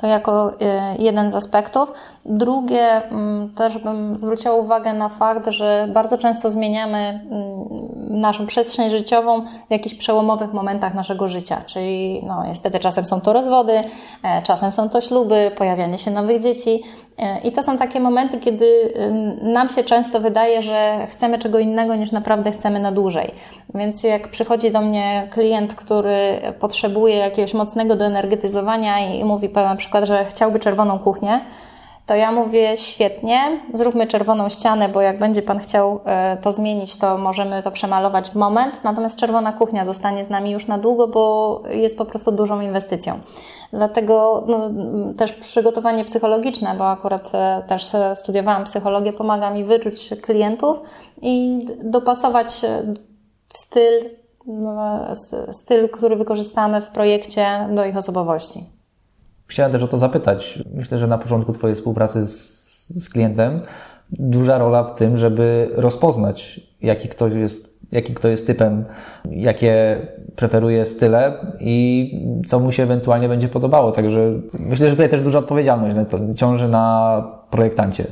To 0.00 0.06
jako 0.06 0.50
y, 0.52 0.56
jeden 0.98 1.30
z 1.30 1.34
aspektów. 1.34 1.92
Drugie, 2.24 3.02
mm, 3.10 3.54
też 3.54 3.78
bym 3.78 4.18
zwróciła 4.18 4.54
uwagę 4.54 4.92
na 4.92 5.08
fakt, 5.08 5.50
że 5.50 5.88
bardzo 5.94 6.18
często 6.18 6.50
zmieniamy 6.50 6.98
mm, 6.98 8.20
naszą 8.20 8.46
przestrzeń 8.46 8.90
życiową 8.90 9.40
w 9.40 9.70
jakichś 9.70 9.94
przełomowych 9.94 10.52
momentach 10.52 10.94
naszego 10.94 11.28
życia. 11.28 11.62
Czyli 11.66 12.22
no, 12.26 12.44
niestety 12.46 12.78
czasem 12.78 13.04
są 13.04 13.20
to 13.20 13.32
rozwody, 13.32 13.82
e, 14.22 14.42
czasem 14.42 14.72
są 14.72 14.88
to 14.88 15.00
śluby, 15.00 15.52
pojawianie 15.58 15.98
się 15.98 16.10
nowych 16.10 16.42
dzieci. 16.42 16.82
E, 17.20 17.38
I 17.44 17.52
to 17.52 17.62
są 17.62 17.78
takie 17.78 18.00
momenty, 18.00 18.38
kiedy 18.38 18.92
nam 19.42 19.68
się 19.68 19.84
często 19.84 20.20
wydaje, 20.20 20.62
że 20.62 21.06
chcemy 21.10 21.38
czego 21.38 21.58
innego 21.58 21.96
niż 21.96 22.12
naprawdę 22.12 22.50
chcemy 22.50 22.80
na 22.80 22.92
dłużej. 22.92 23.30
Więc 23.74 24.02
jak 24.02 24.28
przychodzi 24.28 24.70
do 24.70 24.80
mnie 24.80 25.28
klient, 25.30 25.74
który 25.74 26.38
potrzebuje 26.60 27.16
jakiegoś 27.16 27.54
mocnego 27.54 27.96
doenergetyzowania 27.96 29.14
i 29.14 29.24
mówi 29.24 29.48
na 29.54 29.76
przykład, 29.76 30.04
że 30.04 30.24
chciałby 30.24 30.58
czerwoną 30.58 30.98
kuchnię, 30.98 31.40
to 32.10 32.14
ja 32.14 32.32
mówię 32.32 32.76
świetnie, 32.76 33.60
zróbmy 33.72 34.06
czerwoną 34.06 34.48
ścianę, 34.48 34.88
bo 34.88 35.00
jak 35.00 35.18
będzie 35.18 35.42
Pan 35.42 35.58
chciał 35.58 36.00
e, 36.04 36.36
to 36.36 36.52
zmienić, 36.52 36.96
to 36.96 37.18
możemy 37.18 37.62
to 37.62 37.70
przemalować 37.70 38.30
w 38.30 38.34
moment. 38.34 38.84
Natomiast 38.84 39.18
czerwona 39.18 39.52
kuchnia 39.52 39.84
zostanie 39.84 40.24
z 40.24 40.30
nami 40.30 40.50
już 40.50 40.66
na 40.66 40.78
długo, 40.78 41.08
bo 41.08 41.62
jest 41.70 41.98
po 41.98 42.04
prostu 42.04 42.32
dużą 42.32 42.60
inwestycją. 42.60 43.20
Dlatego 43.72 44.44
no, 44.46 44.70
też 45.16 45.32
przygotowanie 45.32 46.04
psychologiczne, 46.04 46.74
bo 46.78 46.90
akurat 46.90 47.30
e, 47.34 47.62
też 47.68 47.92
studiowałam 48.14 48.64
psychologię, 48.64 49.12
pomaga 49.12 49.50
mi 49.50 49.64
wyczuć 49.64 50.10
klientów 50.22 50.80
i 51.22 51.66
dopasować 51.84 52.64
e, 52.64 52.94
styl, 53.48 54.10
styl, 55.52 55.88
który 55.88 56.16
wykorzystamy 56.16 56.80
w 56.80 56.88
projekcie 56.88 57.46
do 57.70 57.84
ich 57.84 57.96
osobowości. 57.96 58.79
Chciałem 59.50 59.72
też 59.72 59.82
o 59.82 59.88
to 59.88 59.98
zapytać. 59.98 60.62
Myślę, 60.74 60.98
że 60.98 61.06
na 61.06 61.18
początku 61.18 61.52
Twojej 61.52 61.74
współpracy 61.74 62.26
z, 62.26 63.04
z 63.04 63.08
klientem 63.08 63.60
duża 64.12 64.58
rola 64.58 64.84
w 64.84 64.94
tym, 64.94 65.16
żeby 65.16 65.70
rozpoznać, 65.74 66.60
jaki 66.82 67.08
ktoś 67.08 67.34
jest, 67.34 67.78
jaki 67.92 68.14
kto 68.14 68.28
jest 68.28 68.46
typem, 68.46 68.84
jakie 69.30 69.96
preferuje 70.36 70.86
style 70.86 71.34
i 71.60 72.12
co 72.46 72.60
mu 72.60 72.72
się 72.72 72.82
ewentualnie 72.82 73.28
będzie 73.28 73.48
podobało. 73.48 73.92
Także 73.92 74.32
myślę, 74.58 74.86
że 74.88 74.96
tutaj 74.96 75.08
też 75.08 75.22
duża 75.22 75.38
odpowiedzialność 75.38 75.96
ciąży 76.36 76.68
na 76.68 77.24
projektancie. 77.50 78.04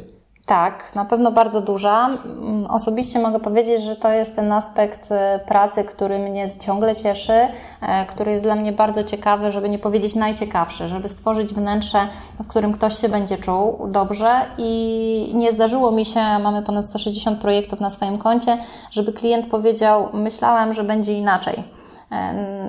Tak, 0.48 0.94
na 0.94 1.04
pewno 1.04 1.32
bardzo 1.32 1.60
duża. 1.60 2.06
Mm, 2.06 2.66
osobiście 2.66 3.18
mogę 3.18 3.40
powiedzieć, 3.40 3.82
że 3.82 3.96
to 3.96 4.12
jest 4.12 4.36
ten 4.36 4.52
aspekt 4.52 5.12
e, 5.12 5.40
pracy, 5.46 5.84
który 5.84 6.18
mnie 6.18 6.50
ciągle 6.60 6.96
cieszy, 6.96 7.32
e, 7.80 8.06
który 8.06 8.32
jest 8.32 8.44
dla 8.44 8.54
mnie 8.54 8.72
bardzo 8.72 9.04
ciekawy, 9.04 9.50
żeby 9.50 9.68
nie 9.68 9.78
powiedzieć 9.78 10.14
najciekawszy, 10.14 10.88
żeby 10.88 11.08
stworzyć 11.08 11.54
wnętrze, 11.54 11.98
w 12.42 12.48
którym 12.48 12.72
ktoś 12.72 13.00
się 13.00 13.08
będzie 13.08 13.38
czuł 13.38 13.88
dobrze 13.88 14.30
i 14.58 15.32
nie 15.34 15.52
zdarzyło 15.52 15.90
mi 15.90 16.04
się, 16.04 16.20
mamy 16.20 16.62
ponad 16.62 16.84
160 16.84 17.40
projektów 17.40 17.80
na 17.80 17.90
swoim 17.90 18.18
koncie, 18.18 18.58
żeby 18.90 19.12
klient 19.12 19.46
powiedział, 19.46 20.08
myślałem, 20.12 20.74
że 20.74 20.84
będzie 20.84 21.18
inaczej 21.18 21.64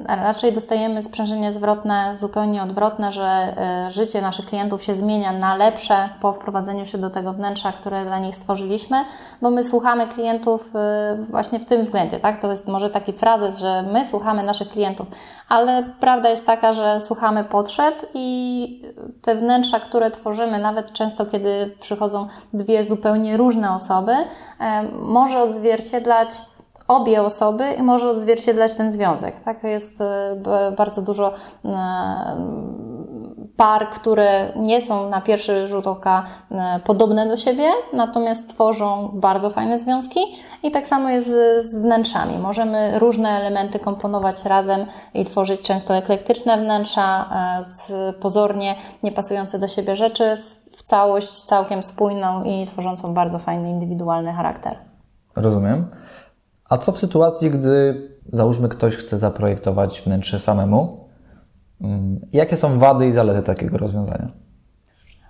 Raczej 0.08 0.54
dostajemy 0.54 1.04
sprzężenie 1.04 1.52
zwrotne 1.52 2.16
zupełnie 2.16 2.64
odwrotne, 2.64 3.12
że 3.12 3.24
e, 3.26 3.92
życie 3.92 4.22
naszych 4.22 4.46
klientów 4.46 4.84
się 4.84 4.96
zmienia 4.96 5.32
na 5.32 5.56
lepsze 5.56 6.10
po 6.22 6.34
wprowadzeniu 6.34 6.86
się 6.86 6.98
do 6.98 7.10
tego 7.10 7.34
wnętrza, 7.34 7.72
które 7.72 8.06
dla 8.06 8.20
nich 8.20 8.36
stworzyliśmy, 8.36 9.04
bo 9.42 9.52
my 9.52 9.64
słuchamy 9.64 10.08
klientów 10.08 10.76
e, 10.76 11.18
właśnie 11.20 11.60
w 11.60 11.66
tym 11.66 11.82
względzie, 11.82 12.20
tak? 12.20 12.42
To 12.42 12.52
jest 12.52 12.68
może 12.68 12.90
taki 12.90 13.14
frazes, 13.14 13.60
że 13.60 13.84
my 13.84 14.06
słuchamy 14.06 14.44
naszych 14.44 14.70
klientów, 14.70 15.08
ale 15.50 15.84
prawda 16.00 16.30
jest 16.30 16.46
taka, 16.46 16.74
że 16.74 17.02
słuchamy 17.02 17.44
potrzeb 17.44 18.06
i 18.14 18.82
te 19.22 19.36
wnętrza, 19.36 19.80
które 19.80 20.12
tworzymy, 20.12 20.60
nawet 20.60 20.94
często 20.94 21.26
kiedy 21.26 21.76
przychodzą 21.80 22.28
dwie 22.54 22.84
zupełnie 22.84 23.38
różne 23.38 23.72
osoby, 23.72 24.14
e, 24.60 24.84
może 24.92 25.40
odzwierciedlać 25.40 26.30
obie 26.90 27.22
osoby 27.22 27.74
i 27.80 27.84
może 27.84 28.10
odzwierciedlać 28.10 28.76
ten 28.76 28.92
związek. 28.92 29.44
Tak? 29.44 29.64
Jest 29.64 30.02
e, 30.02 30.74
bardzo 30.78 31.02
dużo 31.02 31.34
e, 31.66 31.70
par, 33.58 33.90
które 33.90 34.52
nie 34.56 34.82
są 34.82 35.10
na 35.10 35.22
pierwszy 35.22 35.68
rzut 35.68 35.88
oka 35.88 36.24
e, 36.52 36.80
podobne 36.84 37.28
do 37.28 37.38
siebie, 37.38 37.70
natomiast 37.94 38.50
tworzą 38.50 39.10
bardzo 39.14 39.50
fajne 39.50 39.80
związki 39.80 40.20
i 40.64 40.72
tak 40.72 40.88
samo 40.88 41.10
jest 41.10 41.30
z 41.60 41.80
wnętrzami. 41.80 42.38
Możemy 42.38 43.00
różne 43.00 43.30
elementy 43.30 43.80
komponować 43.80 44.46
razem 44.46 44.86
i 45.14 45.26
tworzyć 45.26 45.62
często 45.62 45.96
eklektyczne 45.96 46.58
wnętrza, 46.58 47.30
pozornie 48.20 48.76
niepasujące 49.04 49.60
do 49.60 49.68
siebie 49.68 49.96
rzeczy 49.96 50.38
w 50.78 50.84
całość 50.84 51.44
całkiem 51.44 51.84
spójną 51.84 52.44
i 52.44 52.66
tworzącą 52.66 53.14
bardzo 53.14 53.40
fajny, 53.40 53.70
indywidualny 53.70 54.34
charakter. 54.34 54.78
Rozumiem. 55.36 55.88
A 56.70 56.78
co 56.78 56.92
w 56.92 56.98
sytuacji, 56.98 57.52
gdy 57.52 58.10
załóżmy 58.34 58.70
ktoś 58.70 58.96
chce 58.96 59.18
zaprojektować 59.18 60.02
wnętrze 60.02 60.40
samemu? 60.40 61.10
Mm, 61.82 62.18
jakie 62.34 62.58
są 62.58 62.80
wady 62.80 63.08
i 63.08 63.12
zalety 63.12 63.44
takiego 63.44 63.78
rozwiązania? 63.78 64.32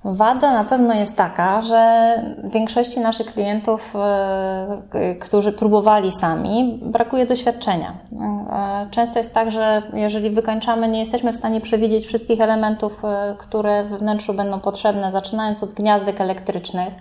Wada 0.04 0.54
na 0.54 0.64
pewno 0.64 0.94
jest 0.94 1.16
taka, 1.16 1.62
że 1.62 2.12
większości 2.44 3.00
naszych 3.00 3.34
klientów, 3.34 3.94
e, 3.96 5.16
którzy 5.16 5.52
próbowali 5.52 6.12
sami, 6.12 6.80
brakuje 6.84 7.26
doświadczenia. 7.26 7.94
E, 8.22 8.88
często 8.92 9.18
jest 9.18 9.34
tak, 9.34 9.52
że 9.52 9.82
jeżeli 9.94 10.30
wykończamy, 10.30 10.88
nie 10.88 11.00
jesteśmy 11.00 11.34
w 11.34 11.36
stanie 11.36 11.62
przewidzieć 11.62 12.06
wszystkich 12.06 12.42
elementów, 12.42 13.06
e, 13.06 13.36
które 13.38 13.84
w 13.84 13.90
wnętrzu 13.90 14.34
będą 14.34 14.60
potrzebne, 14.60 15.12
zaczynając 15.12 15.64
od 15.64 15.74
gniazdek 15.74 16.22
elektrycznych, 16.22 16.94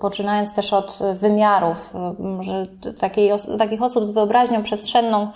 poczynając 0.00 0.52
też 0.52 0.72
od 0.72 0.98
wymiarów, 1.14 1.94
że 2.40 2.66
takiej, 3.00 3.30
takich 3.58 3.82
osób 3.82 4.04
z 4.04 4.10
wyobraźnią 4.10 4.62
przestrzenną 4.62 5.28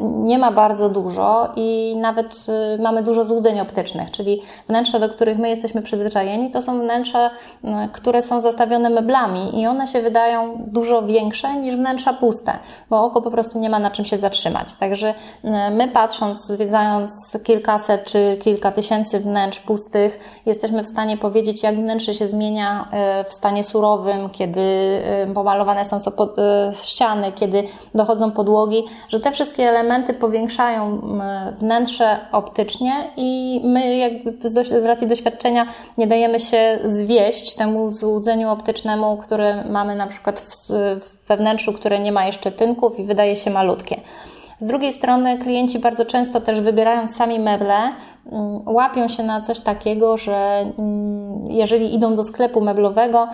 nie 0.00 0.38
ma 0.38 0.52
bardzo 0.52 0.88
dużo 0.88 1.52
i 1.56 1.96
nawet 1.96 2.46
mamy 2.78 3.02
dużo 3.02 3.24
złudzeń 3.24 3.60
optycznych, 3.60 4.10
czyli 4.10 4.42
wnętrze, 4.68 5.00
do 5.00 5.08
których 5.08 5.21
których 5.22 5.38
my 5.38 5.48
jesteśmy 5.48 5.82
przyzwyczajeni, 5.82 6.50
to 6.50 6.62
są 6.62 6.80
wnętrza, 6.80 7.30
które 7.92 8.22
są 8.22 8.40
zastawione 8.40 8.90
meblami 8.90 9.60
i 9.60 9.66
one 9.66 9.86
się 9.86 10.02
wydają 10.02 10.64
dużo 10.66 11.02
większe 11.02 11.56
niż 11.56 11.76
wnętrza 11.76 12.12
puste, 12.12 12.52
bo 12.90 13.04
oko 13.04 13.22
po 13.22 13.30
prostu 13.30 13.58
nie 13.58 13.70
ma 13.70 13.78
na 13.78 13.90
czym 13.90 14.04
się 14.04 14.16
zatrzymać. 14.16 14.72
Także 14.72 15.14
my 15.70 15.88
patrząc, 15.88 16.46
zwiedzając 16.46 17.38
kilkaset 17.44 18.04
czy 18.04 18.36
kilka 18.40 18.72
tysięcy 18.72 19.20
wnętrz 19.20 19.60
pustych, 19.60 20.40
jesteśmy 20.46 20.82
w 20.82 20.88
stanie 20.88 21.16
powiedzieć, 21.16 21.62
jak 21.62 21.76
wnętrze 21.76 22.14
się 22.14 22.26
zmienia 22.26 22.88
e, 22.92 23.24
w 23.24 23.32
stanie 23.32 23.64
surowym, 23.64 24.30
kiedy 24.30 24.60
e, 24.60 25.34
pomalowane 25.34 25.84
są 25.84 25.96
e, 25.96 26.00
ściany, 26.74 27.32
kiedy 27.32 27.64
dochodzą 27.94 28.30
podłogi, 28.30 28.84
że 29.08 29.20
te 29.20 29.32
wszystkie 29.32 29.68
elementy 29.68 30.14
powiększają 30.14 31.00
wnętrze 31.58 32.20
optycznie 32.32 32.92
i 33.16 33.60
my 33.64 33.96
jakby 33.96 34.48
z 34.48 34.86
racji 34.86 35.06
doświadczenia 35.12 35.66
nie 35.98 36.06
dajemy 36.06 36.40
się 36.40 36.78
zwieść 36.84 37.54
temu 37.54 37.90
złudzeniu 37.90 38.48
optycznemu, 38.50 39.16
które 39.16 39.64
mamy 39.64 39.96
na 39.96 40.06
przykład 40.06 40.40
w, 40.40 40.68
we 41.28 41.36
wnętrzu, 41.36 41.72
które 41.72 41.98
nie 41.98 42.12
ma 42.12 42.26
jeszcze 42.26 42.52
tynków 42.52 42.98
i 42.98 43.04
wydaje 43.04 43.36
się 43.36 43.50
malutkie. 43.50 44.00
Z 44.58 44.64
drugiej 44.64 44.92
strony 44.92 45.38
klienci 45.38 45.78
bardzo 45.78 46.04
często 46.04 46.40
też 46.40 46.60
wybierając 46.60 47.16
sami 47.16 47.38
meble, 47.38 47.92
łapią 48.66 49.08
się 49.08 49.22
na 49.22 49.40
coś 49.40 49.60
takiego, 49.60 50.16
że 50.16 50.64
mm, 50.78 51.50
jeżeli 51.50 51.94
idą 51.94 52.16
do 52.16 52.24
sklepu 52.24 52.60
meblowego, 52.60 53.28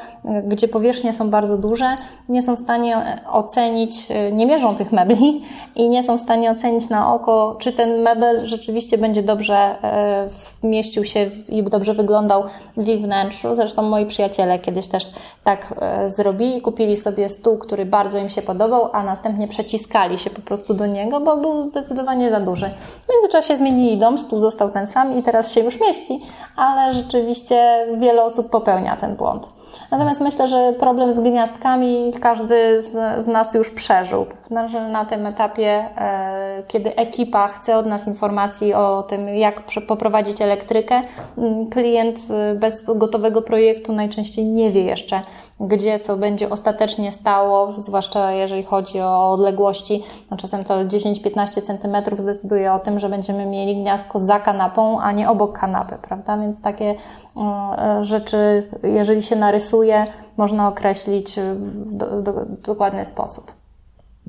gdzie 0.45 0.69
powierzchnie 0.69 1.13
są 1.13 1.31
bardzo 1.31 1.59
duże, 1.59 1.97
nie 2.29 2.43
są 2.43 2.57
w 2.57 2.59
stanie 2.59 3.21
ocenić, 3.33 4.07
e, 4.11 4.33
nie 4.33 4.47
mierzą 4.47 4.75
tych 4.75 4.93
mebli 4.93 5.43
i 5.75 5.89
nie 5.89 6.03
są 6.03 6.19
w 6.19 6.21
stanie 6.21 6.51
ocenić 6.51 6.89
na 6.89 7.15
oko, 7.15 7.57
czy 7.61 7.73
ten 7.73 8.03
mebel 8.03 8.47
rzeczywiście 8.47 8.99
będzie 8.99 9.23
dobrze 9.23 9.55
e, 9.55 10.29
mieścił 10.63 11.05
się 11.05 11.31
i 11.49 11.63
dobrze 11.63 11.95
wyglądał 11.95 12.45
w 12.77 12.89
ich 12.89 13.03
wnętrzu. 13.03 13.55
Zresztą 13.55 13.83
moi 13.83 14.07
przyjaciele 14.07 14.59
kiedyś 14.59 14.89
też 14.89 15.05
tak 15.45 15.75
e, 15.81 16.11
zrobili, 16.11 16.61
kupili 16.61 16.97
sobie 16.97 17.29
stół, 17.29 17.59
który 17.59 17.87
bardzo 17.87 18.19
im 18.19 18.29
się 18.29 18.43
podobał, 18.43 18.89
a 18.93 19.03
następnie 19.03 19.49
przeciskali 19.49 20.19
się 20.19 20.31
po 20.31 20.41
prostu 20.41 20.75
do 20.75 20.87
niego, 20.87 21.21
bo 21.21 21.37
był 21.37 21.71
zdecydowanie 21.71 22.31
za 22.31 22.41
duży. 22.41 22.71
W 23.07 23.13
międzyczasie 23.13 23.57
zmienili 23.57 23.99
dom, 23.99 24.19
stół 24.19 24.39
został 24.39 24.71
ten 24.79 24.87
sam 24.87 25.19
i 25.19 25.23
teraz 25.23 25.53
się 25.53 25.61
już 25.61 25.81
mieści, 25.81 26.21
ale 26.57 26.93
rzeczywiście 26.93 27.87
wiele 27.97 28.23
osób 28.23 28.51
popełnia 28.51 28.97
ten 28.97 29.17
błąd. 29.17 29.49
Natomiast 29.91 30.21
myślę, 30.21 30.49
że 30.49 30.73
problem 30.73 31.13
z 31.13 31.21
gniazdkami 31.21 32.13
każdy 32.21 32.83
z, 32.83 33.25
z 33.25 33.27
nas 33.27 33.55
już 33.55 33.71
przeżył. 33.71 34.27
Że 34.67 34.89
na 34.89 35.05
tym 35.05 35.27
etapie, 35.27 35.85
e, 35.97 36.63
kiedy 36.69 36.97
ekipa 36.97 37.49
chce 37.49 37.77
od 37.77 37.87
nas 37.87 38.07
informacji 38.07 38.75
o 38.75 39.03
tym, 39.03 39.29
jak 39.29 39.63
poprowadzić 39.89 40.43
elektrykę, 40.43 41.03
klient 41.71 42.19
e, 42.31 42.55
bez 42.55 42.85
gotowego 42.95 43.43
projektu 43.43 43.93
najczęściej 43.93 44.45
nie 44.45 44.71
wie 44.71 44.83
jeszcze, 44.83 45.23
gdzie 45.61 45.99
co 45.99 46.17
będzie 46.17 46.51
ostatecznie 46.51 47.13
stało, 47.13 47.73
zwłaszcza 47.73 48.33
jeżeli 48.33 48.63
chodzi 48.63 49.01
o 49.01 49.31
odległości. 49.31 50.05
No 50.31 50.37
czasem 50.37 50.65
to 50.65 50.75
10-15 50.75 51.63
cm 51.63 52.17
zdecyduje 52.17 52.73
o 52.73 52.79
tym, 52.79 52.99
że 52.99 53.09
będziemy 53.09 53.47
mieli 53.47 53.77
gniazdko 53.77 54.19
za 54.19 54.41
kanapą, 54.41 55.01
a 55.01 55.13
nie 55.13 55.31
obok 55.31 55.59
kanapy, 55.59 55.97
prawda? 56.03 56.39
Więc 56.39 56.63
takie 56.63 56.95
e, 57.37 58.05
rzeczy, 58.05 58.71
jeżeli 58.83 59.23
się 59.23 59.37
narysuje, 59.37 60.07
można 60.37 60.69
określić 60.69 61.37
w 61.57 61.95
do, 61.95 62.23
do, 62.23 62.33
dokładny 62.67 63.05
sposób. 63.05 63.53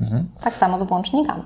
Mhm. 0.01 0.29
Tak 0.41 0.57
samo 0.57 0.79
z 0.79 0.83
włącznikami. 0.83 1.43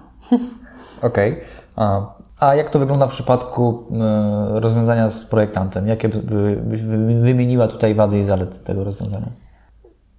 Okej. 1.02 1.32
Okay. 1.76 2.06
A 2.40 2.56
jak 2.56 2.70
to 2.70 2.80
wygląda 2.80 3.08
w 3.08 3.10
przypadku 3.10 3.84
e, 3.92 4.60
rozwiązania 4.60 5.10
z 5.10 5.26
projektantem? 5.26 5.88
Jakie 5.88 6.10
byś 6.58 6.82
wymieniła 7.22 7.68
tutaj 7.68 7.96
wady 7.96 8.20
i 8.20 8.26
zalety 8.26 8.60
tego 8.60 8.84
rozwiązania? 8.84 9.28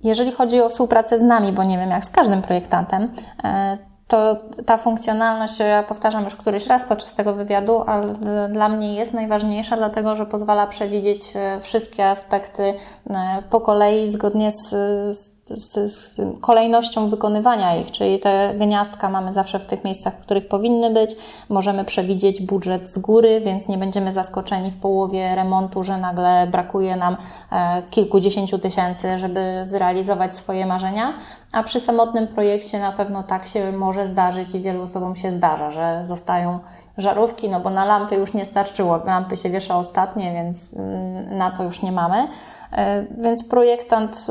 Jeżeli 0.05 0.33
chodzi 0.33 0.61
o 0.61 0.69
współpracę 0.69 1.19
z 1.19 1.23
nami, 1.23 1.53
bo 1.53 1.65
nie 1.65 1.79
wiem 1.79 1.91
jak 1.91 2.05
z 2.05 2.11
każdym 2.11 2.43
projektantem, 2.43 3.09
e, 3.45 3.79
to 4.09 4.37
ta 4.67 4.77
funkcjonalność, 4.77 5.59
ja 5.59 5.83
powtarzam 5.83 6.25
już 6.25 6.37
któryś 6.37 6.67
raz 6.67 6.85
podczas 6.85 7.15
tego 7.15 7.35
wywiadu, 7.35 7.83
ale 7.87 8.15
dla 8.49 8.69
mnie 8.69 8.95
jest 8.95 9.13
najważniejsza, 9.13 9.77
dlatego 9.77 10.17
że 10.17 10.27
pozwala 10.27 10.67
przewidzieć 10.67 11.37
e, 11.37 11.61
wszystkie 11.61 12.09
aspekty 12.09 12.75
e, 13.11 13.43
po 13.51 13.61
kolei 13.61 14.09
zgodnie 14.09 14.53
z, 14.53 14.69
z 15.17 15.34
z, 15.47 15.93
z, 15.93 16.17
kolejnością 16.41 17.09
wykonywania 17.09 17.77
ich, 17.77 17.91
czyli 17.91 18.19
te 18.19 18.55
gniazdka 18.59 19.09
mamy 19.09 19.33
zawsze 19.33 19.59
w 19.59 19.67
tych 19.67 19.85
miejscach, 19.85 20.15
w 20.15 20.21
których 20.21 20.49
powinny 20.49 20.91
być. 20.91 21.17
Możemy 21.49 21.85
przewidzieć 21.85 22.43
budżet 22.43 22.87
z 22.87 22.99
góry, 22.99 23.41
więc 23.41 23.69
nie 23.69 23.79
będziemy 23.79 24.13
zaskoczeni 24.13 24.71
w 24.71 24.77
połowie 24.77 25.35
remontu, 25.35 25.83
że 25.83 25.97
nagle 25.97 26.47
brakuje 26.47 26.97
nam 26.97 27.17
e, 27.53 27.83
kilkudziesięciu 27.91 28.59
tysięcy, 28.59 29.19
żeby 29.19 29.41
zrealizować 29.65 30.37
swoje 30.37 30.67
marzenia. 30.67 31.15
A 31.53 31.63
przy 31.63 31.81
samotnym 31.81 32.29
projekcie 32.29 32.79
na 32.79 32.93
pewno 32.93 33.23
tak 33.23 33.47
się 33.47 33.73
może 33.73 34.07
zdarzyć 34.07 34.55
i 34.55 34.61
wielu 34.61 34.83
osobom 34.83 35.17
się 35.17 35.33
zdarza, 35.33 35.71
że 35.71 36.05
zostają 36.05 36.59
żarówki, 36.99 37.49
no 37.49 37.61
bo 37.61 37.71
na 37.71 37.85
lampy 37.85 38.15
już 38.15 38.35
nie 38.35 38.45
starczyło. 38.45 38.97
Lampy 38.97 39.37
się 39.37 39.51
wiesza 39.51 39.79
ostatnie, 39.79 40.33
więc 40.33 40.75
mm, 40.75 41.39
na 41.39 41.51
to 41.51 41.65
już 41.65 41.83
nie 41.83 41.93
mamy. 41.93 42.29
E, 42.73 43.05
więc 43.19 43.49
projektant 43.49 44.27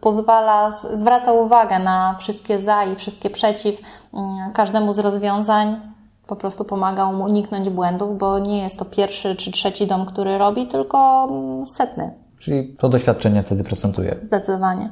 pozwala, 0.00 0.70
zwraca 0.70 1.32
uwagę 1.32 1.78
na 1.78 2.14
wszystkie 2.18 2.58
za 2.58 2.84
i 2.84 2.96
wszystkie 2.96 3.30
przeciw 3.30 3.80
mm, 4.14 4.52
każdemu 4.52 4.92
z 4.92 4.98
rozwiązań. 4.98 5.80
Po 6.26 6.36
prostu 6.36 6.64
pomaga 6.64 7.12
mu 7.12 7.24
uniknąć 7.24 7.70
błędów, 7.70 8.18
bo 8.18 8.38
nie 8.38 8.62
jest 8.62 8.78
to 8.78 8.84
pierwszy 8.84 9.36
czy 9.36 9.52
trzeci 9.52 9.86
dom, 9.86 10.06
który 10.06 10.38
robi, 10.38 10.66
tylko 10.66 11.28
mm, 11.30 11.66
setny. 11.66 12.10
Czyli 12.38 12.76
to 12.78 12.88
doświadczenie 12.88 13.42
wtedy 13.42 13.64
procentuje. 13.64 14.16
Zdecydowanie. 14.22 14.90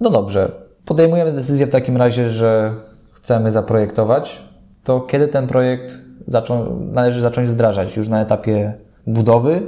No 0.00 0.10
dobrze. 0.10 0.52
Podejmujemy 0.84 1.32
decyzję 1.32 1.66
w 1.66 1.70
takim 1.70 1.96
razie, 1.96 2.30
że 2.30 2.74
chcemy 3.12 3.50
zaprojektować. 3.50 4.42
To 4.84 5.00
kiedy 5.00 5.28
ten 5.28 5.46
projekt 5.46 5.98
zaczą, 6.26 6.80
należy 6.92 7.20
zacząć 7.20 7.48
wdrażać? 7.48 7.96
Już 7.96 8.08
na 8.08 8.22
etapie 8.22 8.74
budowy, 9.06 9.62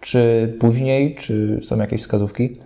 czy 0.00 0.54
później, 0.60 1.16
czy 1.16 1.60
są 1.62 1.78
jakieś 1.78 2.00
wskazówki? 2.00 2.58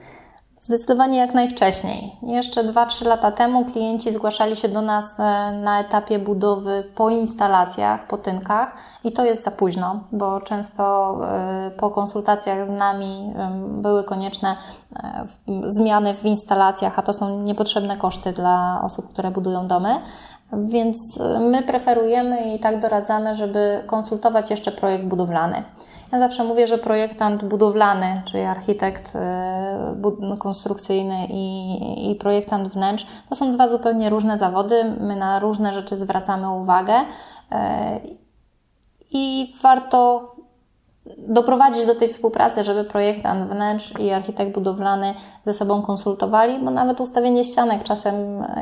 Zdecydowanie 0.66 1.18
jak 1.18 1.34
najwcześniej. 1.34 2.16
Jeszcze 2.22 2.64
2-3 2.64 3.06
lata 3.06 3.32
temu 3.32 3.64
klienci 3.64 4.12
zgłaszali 4.12 4.56
się 4.56 4.68
do 4.68 4.82
nas 4.82 5.20
e, 5.20 5.22
na 5.52 5.80
etapie 5.80 6.18
budowy 6.18 6.84
po 6.94 7.10
instalacjach, 7.10 8.06
po 8.06 8.16
tynkach 8.18 8.74
i 9.04 9.12
to 9.12 9.24
jest 9.24 9.44
za 9.44 9.50
późno, 9.50 10.00
bo 10.12 10.40
często 10.40 11.16
e, 11.24 11.70
po 11.70 11.90
konsultacjach 11.90 12.66
z 12.66 12.70
nami 12.70 13.34
były 13.68 14.04
konieczne 14.04 14.56
e, 14.96 15.24
zmiany 15.66 16.16
w 16.16 16.24
instalacjach, 16.24 16.98
a 16.98 17.02
to 17.02 17.12
są 17.12 17.42
niepotrzebne 17.42 17.96
koszty 17.96 18.32
dla 18.32 18.80
osób, 18.84 19.12
które 19.12 19.30
budują 19.30 19.68
domy. 19.68 20.00
Więc 20.52 20.96
my 21.40 21.62
preferujemy 21.62 22.54
i 22.54 22.58
tak 22.58 22.80
doradzamy, 22.80 23.34
żeby 23.34 23.82
konsultować 23.86 24.50
jeszcze 24.50 24.72
projekt 24.72 25.04
budowlany. 25.04 25.62
Ja 26.12 26.18
zawsze 26.18 26.44
mówię, 26.44 26.66
że 26.66 26.78
projektant 26.78 27.44
budowlany, 27.44 28.22
czyli 28.24 28.42
architekt 28.42 29.12
y, 30.34 30.36
konstrukcyjny 30.38 31.26
i, 31.30 32.10
i 32.10 32.14
projektant 32.14 32.68
wnętrz, 32.68 33.06
to 33.28 33.34
są 33.34 33.52
dwa 33.52 33.68
zupełnie 33.68 34.10
różne 34.10 34.38
zawody. 34.38 34.84
My 35.00 35.16
na 35.16 35.38
różne 35.38 35.72
rzeczy 35.72 35.96
zwracamy 35.96 36.50
uwagę 36.50 36.94
y, 37.00 37.56
i 39.10 39.54
warto 39.62 40.30
doprowadzić 41.18 41.86
do 41.86 41.94
tej 41.94 42.08
współpracy, 42.08 42.64
żeby 42.64 42.84
projektant 42.84 43.50
wnętrz 43.50 43.94
i 43.98 44.10
architekt 44.10 44.54
budowlany 44.54 45.14
ze 45.42 45.52
sobą 45.52 45.82
konsultowali, 45.82 46.58
bo 46.64 46.70
nawet 46.70 47.00
ustawienie 47.00 47.44
ścianek 47.44 47.82
czasem 47.82 48.14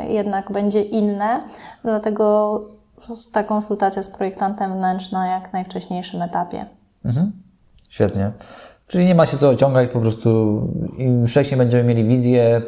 jednak 0.09 0.53
będzie 0.53 0.83
inne, 0.83 1.45
dlatego 1.85 2.61
ta 3.33 3.43
konsultacja 3.43 4.03
z 4.03 4.11
projektantem 4.11 4.73
wnętrz 4.73 5.11
na 5.11 5.27
jak 5.27 5.53
najwcześniejszym 5.53 6.23
etapie. 6.23 6.67
Mhm. 7.05 7.33
Świetnie. 7.91 8.33
Czyli 8.87 9.07
nie 9.07 9.15
ma 9.15 9.27
się 9.27 9.37
co 9.37 9.49
ociągać, 9.49 9.91
po 9.91 10.01
prostu 10.01 10.61
im 10.99 11.27
wcześniej 11.27 11.59
będziemy 11.59 11.85
mieli 11.85 12.05
wizję, 12.05 12.63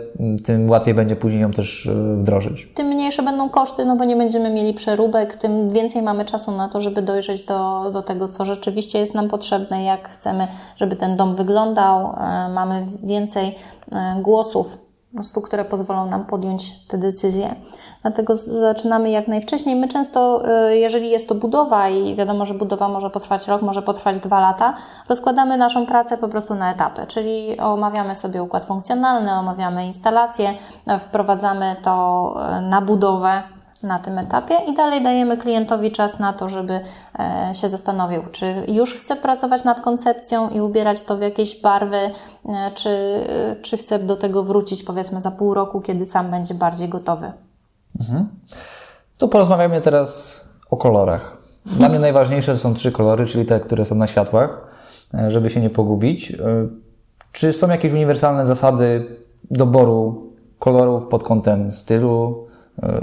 tym 0.44 0.70
łatwiej 0.70 0.94
będzie 0.94 1.16
później 1.16 1.42
ją 1.42 1.50
też 1.50 1.86
e, 1.86 2.16
wdrożyć. 2.16 2.68
Tym 2.74 2.86
mniejsze 2.86 3.22
będą 3.22 3.48
koszty, 3.48 3.84
no 3.84 3.96
bo 3.96 4.04
nie 4.04 4.16
będziemy 4.16 4.50
mieli 4.50 4.74
przeróbek, 4.74 5.36
tym 5.36 5.70
więcej 5.70 6.02
mamy 6.02 6.24
czasu 6.24 6.50
na 6.50 6.68
to, 6.68 6.80
żeby 6.80 7.02
dojrzeć 7.02 7.46
do, 7.46 7.90
do 7.92 8.02
tego, 8.02 8.28
co 8.28 8.44
rzeczywiście 8.44 8.98
jest 8.98 9.14
nam 9.14 9.28
potrzebne, 9.28 9.84
jak 9.84 10.08
chcemy, 10.08 10.48
żeby 10.76 10.96
ten 10.96 11.16
dom 11.16 11.36
wyglądał. 11.36 12.06
E, 12.06 12.48
mamy 12.48 12.84
więcej 13.04 13.54
e, 13.92 14.20
głosów 15.12 15.26
prostu, 15.26 15.40
które 15.40 15.64
pozwolą 15.64 16.06
nam 16.06 16.24
podjąć 16.24 16.86
te 16.86 16.98
decyzje. 16.98 17.54
Dlatego 18.02 18.36
zaczynamy 18.36 19.10
jak 19.10 19.28
najwcześniej. 19.28 19.76
My 19.76 19.88
często, 19.88 20.42
y, 20.70 20.76
jeżeli 20.76 21.10
jest 21.10 21.28
to 21.28 21.34
budowa 21.34 21.88
i 21.88 22.14
wiadomo, 22.14 22.46
że 22.46 22.54
budowa 22.54 22.88
może 22.88 23.10
potrwać 23.10 23.48
rok, 23.48 23.62
może 23.62 23.82
potrwać 23.82 24.18
dwa 24.18 24.40
lata, 24.40 24.74
rozkładamy 25.08 25.56
naszą 25.56 25.86
pracę 25.86 26.18
po 26.18 26.28
prostu 26.28 26.54
na 26.54 26.72
etapy, 26.72 27.06
czyli 27.06 27.60
omawiamy 27.60 28.14
sobie 28.14 28.42
układ 28.42 28.64
funkcjonalny, 28.64 29.32
omawiamy 29.32 29.86
instalację, 29.86 30.54
wprowadzamy 31.00 31.76
to 31.82 32.34
y, 32.58 32.60
na 32.60 32.80
budowę, 32.80 33.42
na 33.82 33.98
tym 33.98 34.18
etapie 34.18 34.54
i 34.68 34.74
dalej 34.74 35.02
dajemy 35.02 35.36
klientowi 35.36 35.92
czas 35.92 36.18
na 36.18 36.32
to, 36.32 36.48
żeby 36.48 36.80
e, 37.18 37.50
się 37.54 37.68
zastanowił, 37.68 38.22
czy 38.32 38.54
już 38.68 38.94
chce 38.94 39.16
pracować 39.16 39.64
nad 39.64 39.80
koncepcją 39.80 40.50
i 40.50 40.60
ubierać 40.60 41.02
to 41.02 41.16
w 41.16 41.20
jakieś 41.20 41.60
barwy, 41.60 41.96
e, 41.96 42.10
czy, 42.74 43.24
czy 43.62 43.76
chce 43.76 43.98
do 43.98 44.16
tego 44.16 44.44
wrócić 44.44 44.82
powiedzmy 44.82 45.20
za 45.20 45.30
pół 45.30 45.54
roku, 45.54 45.80
kiedy 45.80 46.06
sam 46.06 46.30
będzie 46.30 46.54
bardziej 46.54 46.88
gotowy. 46.88 47.32
Mhm. 48.00 48.28
To 49.18 49.28
porozmawiamy 49.28 49.80
teraz 49.80 50.40
o 50.70 50.76
kolorach. 50.76 51.36
Dla 51.66 51.88
mnie 51.88 51.98
najważniejsze 51.98 52.58
są 52.58 52.74
trzy 52.74 52.92
kolory, 52.92 53.26
czyli 53.26 53.46
te, 53.46 53.60
które 53.60 53.84
są 53.84 53.94
na 53.94 54.06
światłach, 54.06 54.66
e, 55.14 55.30
żeby 55.30 55.50
się 55.50 55.60
nie 55.60 55.70
pogubić. 55.70 56.36
Czy 57.32 57.52
są 57.52 57.68
jakieś 57.68 57.92
uniwersalne 57.92 58.46
zasady 58.46 59.16
doboru 59.50 60.32
kolorów 60.58 61.06
pod 61.06 61.24
kątem 61.24 61.72
stylu, 61.72 62.45
E, 62.45 62.45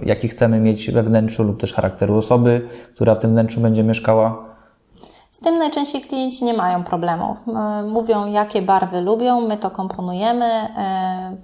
jaki 0.03 0.27
chcemy 0.27 0.59
mieć 0.59 0.91
we 0.91 1.03
wnętrzu 1.03 1.43
lub 1.43 1.59
też 1.59 1.73
charakteru 1.73 2.17
osoby, 2.17 2.67
która 2.95 3.15
w 3.15 3.19
tym 3.19 3.31
wnętrzu 3.31 3.62
będzie 3.62 3.83
mieszkała. 3.83 4.52
Z 5.34 5.39
tym 5.39 5.58
najczęściej 5.58 6.02
klienci 6.02 6.46
nie 6.46 6.54
mają 6.54 6.84
problemów. 6.84 7.38
E, 7.48 7.84
mówią, 7.84 8.28
jakie 8.28 8.62
barwy 8.62 9.02
lubią, 9.02 9.41
my 9.41 9.58
to 9.58 9.72
komponujemy. 9.72 10.46
E, 10.46 11.38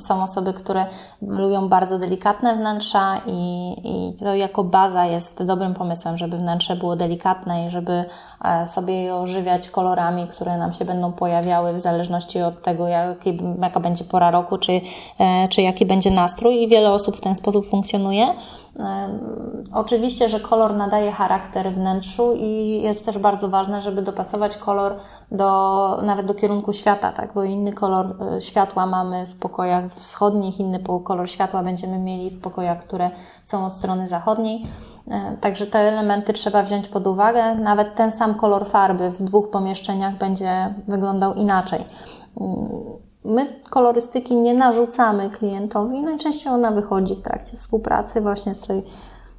są 0.00 0.22
osoby, 0.22 0.52
które 0.52 0.86
lubią 1.22 1.68
bardzo 1.68 1.98
delikatne 1.98 2.56
wnętrza 2.56 3.20
i, 3.26 3.72
i 3.84 4.14
to 4.14 4.34
jako 4.34 4.64
baza 4.64 5.06
jest 5.06 5.44
dobrym 5.44 5.74
pomysłem, 5.74 6.18
żeby 6.18 6.36
wnętrze 6.36 6.76
było 6.76 6.96
delikatne 6.96 7.66
i 7.66 7.70
żeby 7.70 8.04
sobie 8.66 9.02
je 9.02 9.14
ożywiać 9.14 9.68
kolorami, 9.68 10.28
które 10.28 10.58
nam 10.58 10.72
się 10.72 10.84
będą 10.84 11.12
pojawiały 11.12 11.72
w 11.72 11.80
zależności 11.80 12.42
od 12.42 12.62
tego, 12.62 12.88
jaki, 12.88 13.38
jaka 13.62 13.80
będzie 13.80 14.04
pora 14.04 14.30
roku, 14.30 14.58
czy, 14.58 14.80
czy 15.50 15.62
jaki 15.62 15.86
będzie 15.86 16.10
nastrój 16.10 16.62
i 16.62 16.68
wiele 16.68 16.90
osób 16.90 17.16
w 17.16 17.20
ten 17.20 17.34
sposób 17.34 17.66
funkcjonuje. 17.66 18.34
Oczywiście, 19.72 20.28
że 20.28 20.40
kolor 20.40 20.74
nadaje 20.74 21.12
charakter 21.12 21.72
wnętrzu 21.72 22.32
i 22.32 22.80
jest 22.82 23.06
też 23.06 23.18
bardzo 23.18 23.48
ważne, 23.48 23.80
żeby 23.80 24.02
dopasować 24.02 24.56
kolor 24.56 24.94
do, 25.32 26.00
nawet 26.02 26.26
do 26.26 26.34
kierunku 26.34 26.72
świata, 26.72 27.12
tak? 27.12 27.32
bo 27.34 27.44
inny 27.44 27.72
kolor 27.72 28.16
e, 28.36 28.40
światła 28.40 28.86
mamy 28.86 29.26
w 29.26 29.36
pokojach 29.36 29.92
wschodnich, 29.92 30.60
inny 30.60 30.80
kolor 31.04 31.30
światła 31.30 31.62
będziemy 31.62 31.98
mieli 31.98 32.30
w 32.30 32.40
pokojach, 32.40 32.78
które 32.78 33.10
są 33.42 33.66
od 33.66 33.74
strony 33.74 34.08
zachodniej. 34.08 34.66
E, 35.08 35.36
także 35.40 35.66
te 35.66 35.78
elementy 35.78 36.32
trzeba 36.32 36.62
wziąć 36.62 36.88
pod 36.88 37.06
uwagę. 37.06 37.54
Nawet 37.54 37.94
ten 37.94 38.12
sam 38.12 38.34
kolor 38.34 38.66
farby 38.66 39.10
w 39.10 39.22
dwóch 39.22 39.50
pomieszczeniach 39.50 40.18
będzie 40.18 40.74
wyglądał 40.88 41.34
inaczej. 41.34 41.84
My 43.24 43.60
kolorystyki 43.70 44.34
nie 44.34 44.54
narzucamy 44.54 45.30
klientowi, 45.30 46.02
najczęściej 46.02 46.52
ona 46.52 46.70
wychodzi 46.70 47.16
w 47.16 47.22
trakcie 47.22 47.56
współpracy 47.56 48.20
właśnie 48.20 48.54
z, 48.54 48.66
tej, 48.66 48.82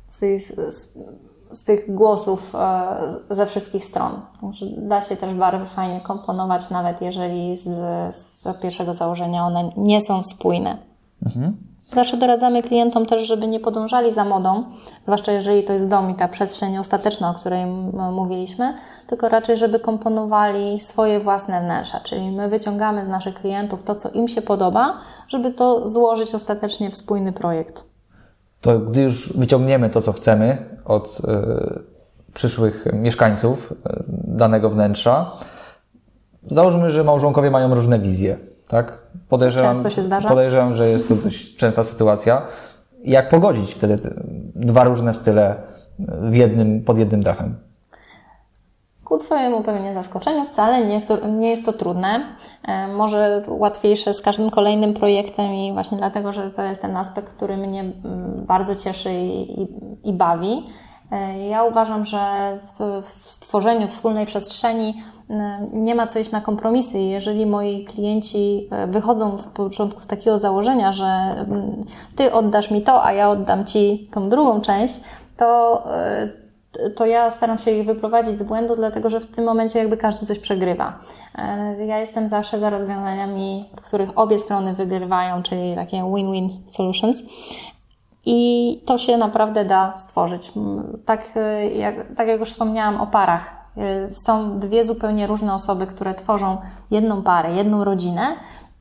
z, 0.10 0.20
tej, 0.20 0.40
z, 0.40 0.94
z 1.52 1.64
tych 1.64 1.96
głosów 1.96 2.56
e, 2.56 2.96
ze 3.30 3.46
wszystkich 3.46 3.86
stron. 3.86 4.22
Da 4.78 5.02
się 5.02 5.18
też 5.18 5.34
barwy 5.34 5.66
fajnie 5.66 6.02
komponować, 6.02 6.70
nawet 6.70 7.02
jeżeli 7.02 7.56
z, 7.56 7.66
z 8.16 8.44
pierwszego 8.62 8.94
założenia 8.94 9.46
one 9.46 9.70
nie 9.78 10.02
są 10.02 10.24
spójne. 10.24 10.78
Mhm. 11.26 11.71
Zawsze 11.94 12.18
doradzamy 12.18 12.64
klientom 12.64 13.06
też, 13.06 13.28
żeby 13.28 13.48
nie 13.48 13.60
podążali 13.60 14.12
za 14.12 14.26
modą, 14.26 14.64
zwłaszcza 15.04 15.32
jeżeli 15.32 15.64
to 15.64 15.74
jest 15.74 15.88
dom 15.88 16.10
i 16.10 16.16
ta 16.16 16.28
przestrzeń 16.28 16.78
ostateczna, 16.78 17.30
o 17.30 17.34
której 17.34 17.66
mówiliśmy, 18.12 18.74
tylko 19.08 19.30
raczej, 19.30 19.58
żeby 19.58 19.80
komponowali 19.80 20.80
swoje 20.80 21.20
własne 21.20 21.62
wnętrza, 21.62 22.00
czyli 22.00 22.32
my 22.32 22.50
wyciągamy 22.50 23.06
z 23.06 23.08
naszych 23.08 23.36
klientów 23.36 23.84
to, 23.84 23.96
co 23.96 24.10
im 24.10 24.28
się 24.28 24.42
podoba, 24.42 24.98
żeby 25.28 25.54
to 25.54 25.88
złożyć 25.88 26.36
ostatecznie 26.36 26.92
w 26.92 26.98
spójny 26.98 27.34
projekt. 27.34 27.84
To 28.62 28.80
gdy 28.80 29.02
już 29.02 29.38
wyciągniemy 29.38 29.90
to, 29.90 30.02
co 30.02 30.14
chcemy 30.14 30.66
od 30.86 31.20
y, 31.20 31.24
przyszłych 32.34 32.86
mieszkańców 32.94 33.72
y, 33.72 33.76
danego 34.08 34.70
wnętrza, 34.70 35.32
załóżmy, 36.48 36.92
że 36.92 37.04
małżonkowie 37.04 37.52
mają 37.52 37.76
różne 37.76 38.00
wizje 38.00 38.51
tak? 38.72 38.98
Podejrzewam, 39.30 39.76
Często 39.76 39.90
się 39.90 40.04
zdarza? 40.04 40.30
Podejrzewam, 40.30 40.74
że 40.74 40.90
jest 40.90 41.08
to 41.08 41.16
dość 41.16 41.56
częsta 41.62 41.84
sytuacja. 41.84 42.42
Jak 43.04 43.30
pogodzić 43.30 43.74
wtedy 43.74 44.00
dwa 44.56 44.84
różne 44.84 45.14
style 45.14 45.56
w 46.00 46.36
jednym, 46.36 46.84
pod 46.84 46.98
jednym 46.98 47.24
dachem? 47.24 47.56
Ku 49.04 49.18
Twojemu 49.18 49.64
pewnie 49.64 49.94
zaskoczeniu 49.94 50.46
wcale 50.46 50.86
nie, 50.86 51.02
nie 51.40 51.50
jest 51.50 51.66
to 51.66 51.74
trudne. 51.74 52.36
E, 52.68 52.88
może 52.88 53.44
łatwiejsze 53.48 54.14
z 54.14 54.22
każdym 54.22 54.50
kolejnym 54.50 54.94
projektem 54.94 55.54
i 55.54 55.74
właśnie 55.74 55.98
dlatego, 55.98 56.34
że 56.34 56.50
to 56.50 56.64
jest 56.64 56.82
ten 56.82 56.98
aspekt, 56.98 57.34
który 57.34 57.58
mnie 57.58 57.80
mm, 57.80 58.46
bardzo 58.46 58.76
cieszy 58.76 59.12
i, 59.14 59.62
i, 59.62 59.68
i 60.04 60.14
bawi. 60.14 60.68
E, 61.12 61.48
ja 61.48 61.64
uważam, 61.64 62.06
że 62.06 62.20
w, 62.80 63.02
w 63.02 63.32
stworzeniu 63.32 63.88
wspólnej 63.88 64.26
przestrzeni 64.26 64.94
nie 65.74 65.96
ma 65.96 66.08
co 66.08 66.20
iść 66.20 66.32
na 66.32 66.42
kompromisy. 66.42 67.00
Jeżeli 67.00 67.46
moi 67.46 67.86
klienci 67.86 68.68
e, 68.72 68.88
wychodzą 68.88 69.38
z 69.38 69.48
początku 69.48 70.02
z 70.02 70.08
takiego 70.08 70.40
założenia, 70.40 70.94
że 70.94 71.06
mm, 71.06 71.86
ty 72.16 72.34
oddasz 72.34 72.72
mi 72.72 72.82
to, 72.82 73.06
a 73.06 73.14
ja 73.14 73.30
oddam 73.30 73.66
ci 73.66 74.08
tą 74.12 74.30
drugą 74.30 74.62
część, 74.62 75.02
to, 75.38 75.84
to 76.96 77.06
ja 77.06 77.32
staram 77.32 77.58
się 77.58 77.72
ich 77.72 77.86
wyprowadzić 77.86 78.40
z 78.40 78.44
błędu, 78.44 78.76
dlatego 78.76 79.10
że 79.10 79.20
w 79.20 79.26
tym 79.26 79.46
momencie 79.46 79.80
jakby 79.80 79.98
każdy 79.98 80.26
coś 80.26 80.40
przegrywa. 80.40 81.00
Ja 81.88 82.00
jestem 82.00 82.28
zawsze 82.28 82.60
za 82.60 82.70
rozwiązaniami, 82.70 83.70
w 83.78 83.82
których 83.82 84.18
obie 84.18 84.40
strony 84.40 84.74
wygrywają, 84.74 85.44
czyli 85.44 85.76
takie 85.76 85.98
win-win 85.98 86.50
solutions. 86.68 87.24
I 88.26 88.82
to 88.86 88.98
się 88.98 89.18
naprawdę 89.18 89.66
da 89.66 89.98
stworzyć. 89.98 90.52
Tak 91.06 91.30
jak, 91.76 91.96
tak 92.16 92.28
jak 92.28 92.40
już 92.40 92.50
wspomniałam 92.50 93.02
o 93.02 93.08
parach. 93.08 93.61
Są 94.26 94.60
dwie 94.60 94.84
zupełnie 94.84 95.28
różne 95.28 95.54
osoby, 95.54 95.88
które 95.88 96.14
tworzą 96.14 96.58
jedną 96.92 97.24
parę, 97.24 97.54
jedną 97.54 97.84
rodzinę 97.84 98.36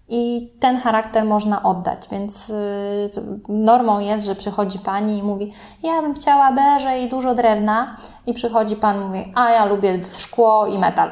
i 0.09 0.53
ten 0.61 0.81
charakter 0.81 1.25
można 1.25 1.63
oddać, 1.63 2.09
więc 2.09 2.53
normą 3.49 4.01
jest, 4.01 4.27
że 4.27 4.35
przychodzi 4.35 4.79
pani 4.79 5.19
i 5.19 5.23
mówi: 5.23 5.53
Ja 5.83 6.03
bym 6.03 6.15
chciała 6.15 6.53
beże 6.53 6.99
i 6.99 7.09
dużo 7.09 7.35
drewna, 7.35 7.97
i 8.27 8.35
przychodzi 8.35 8.77
pan 8.77 9.01
i 9.03 9.05
mówi: 9.05 9.33
A 9.35 9.51
ja 9.51 9.65
lubię 9.65 10.01
szkło 10.19 10.67
i 10.67 10.79
metal. 10.79 11.11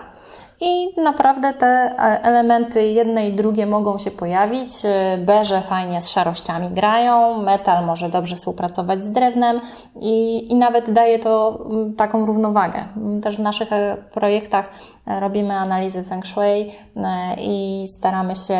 I 0.61 1.01
naprawdę 1.01 1.55
te 1.55 1.95
elementy 2.23 2.89
jedne 2.89 3.29
i 3.29 3.33
drugie 3.33 3.67
mogą 3.67 3.99
się 3.99 4.11
pojawić. 4.11 4.73
Beże 5.19 5.61
fajnie 5.61 6.01
z 6.01 6.11
szarościami 6.11 6.71
grają, 6.71 7.43
metal 7.43 7.87
może 7.87 8.09
dobrze 8.09 8.37
współpracować 8.37 9.05
z 9.05 9.11
drewnem 9.13 9.61
i, 9.97 10.47
i 10.53 10.55
nawet 10.55 10.91
daje 10.91 11.19
to 11.19 11.59
mm, 11.71 11.95
taką 11.95 12.27
równowagę. 12.27 12.85
Też 13.23 13.37
w 13.37 13.41
naszych 13.41 13.73
e, 13.73 13.97
projektach 14.13 14.71
e, 15.07 15.21
robimy 15.21 15.55
analizy 15.55 16.03
feng 16.03 16.27
shui 16.27 16.73
e, 16.97 17.35
i 17.41 17.85
staramy 17.89 18.37
się, 18.37 18.59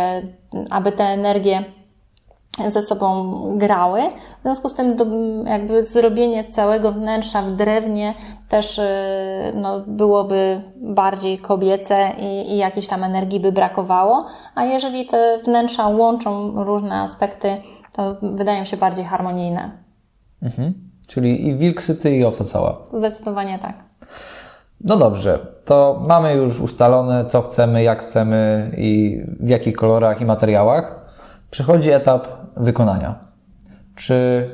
aby 0.71 0.93
te 0.93 1.05
energie 1.05 1.65
ze 2.69 2.83
sobą 2.83 3.33
grały. 3.59 4.01
W 4.41 4.43
związku 4.43 4.69
z 4.69 4.75
tym 4.75 4.97
jakby 5.47 5.85
zrobienie 5.85 6.45
całego 6.45 6.93
wnętrza 6.93 7.43
w 7.43 7.51
drewnie 7.51 8.15
też 8.49 8.79
y, 8.79 8.83
no, 9.55 9.81
byłoby 9.87 10.61
bardziej 10.77 11.39
kobiece 11.39 12.11
i, 12.19 12.53
i 12.53 12.57
jakiejś 12.57 12.89
tam 12.89 13.05
energii 13.05 13.41
by 13.41 13.53
brakowało, 13.53 14.27
a 14.55 14.65
jeżeli 14.65 15.07
te 15.07 15.39
wnętrza 15.45 15.89
łączą 15.89 16.65
różne 16.65 16.95
aspekty, 16.95 17.57
to 17.93 18.17
wydają 18.23 18.65
się 18.65 18.77
bardziej 18.77 19.05
harmonijne. 19.05 19.71
Mhm. 20.43 20.75
Czyli 21.07 21.47
i 21.47 21.57
wilk 21.57 21.83
syty 21.83 22.17
i 22.17 22.25
owca 22.25 22.45
cała. 22.45 22.79
Zdecydowanie 22.93 23.59
tak. 23.59 23.75
No 24.85 24.97
dobrze, 24.97 25.39
to 25.65 26.03
mamy 26.09 26.35
już 26.35 26.61
ustalone, 26.61 27.25
co 27.25 27.43
chcemy, 27.43 27.83
jak 27.83 28.03
chcemy 28.03 28.71
i 28.77 29.21
w 29.41 29.49
jakich 29.49 29.77
kolorach 29.77 30.21
i 30.21 30.25
materiałach. 30.25 30.99
Przychodzi 31.51 31.91
etap 31.91 32.29
wykonania. 32.59 33.19
Czy 33.95 34.49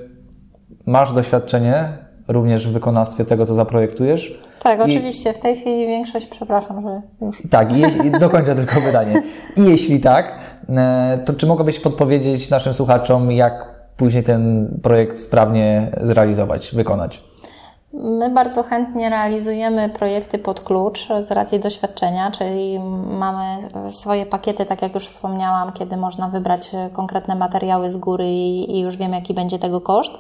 masz 0.87 1.13
doświadczenie 1.13 1.99
również 2.29 2.69
w 2.69 2.73
wykonawstwie 2.73 3.25
tego, 3.25 3.47
co 3.47 3.55
zaprojektujesz? 3.55 4.43
Tak, 4.63 4.79
I... 4.79 4.83
oczywiście. 4.83 5.33
W 5.33 5.39
tej 5.39 5.57
chwili 5.57 5.87
większość, 5.87 6.27
przepraszam, 6.27 6.83
że 6.83 7.27
już. 7.27 7.43
Tak, 7.51 7.77
i, 7.77 8.07
i 8.07 8.11
dokończę 8.11 8.55
tylko 8.67 8.75
pytanie. 8.87 9.23
I 9.57 9.65
jeśli 9.65 10.01
tak, 10.01 10.39
e, 10.69 11.23
to 11.27 11.33
czy 11.33 11.47
mogłabyś 11.47 11.81
podpowiedzieć 11.81 12.51
naszym 12.51 12.75
słuchaczom, 12.75 13.33
jak 13.33 13.75
później 13.97 14.23
ten 14.23 14.69
projekt 14.83 15.19
sprawnie 15.19 15.93
zrealizować, 16.01 16.75
wykonać? 16.75 17.34
My 17.97 18.31
bardzo 18.31 18.63
chętnie 18.63 19.11
realizujemy 19.11 19.89
projekty 19.89 20.39
pod 20.39 20.61
klucz 20.61 21.09
z 21.21 21.31
racji 21.31 21.61
doświadczenia, 21.61 22.31
czyli 22.31 22.81
mamy 23.19 23.69
swoje 23.91 24.27
pakiety, 24.27 24.67
tak 24.67 24.83
jak 24.83 24.95
już 24.95 25.07
wspomniałam, 25.07 25.73
kiedy 25.73 25.97
można 25.97 26.29
wybrać 26.29 26.71
konkretne 26.93 27.35
materiały 27.35 27.91
z 27.91 27.97
góry 27.97 28.31
i, 28.31 28.81
już 28.81 28.97
wiem, 28.97 29.13
jaki 29.13 29.35
będzie 29.35 29.59
tego 29.59 29.81
koszt 29.81 30.13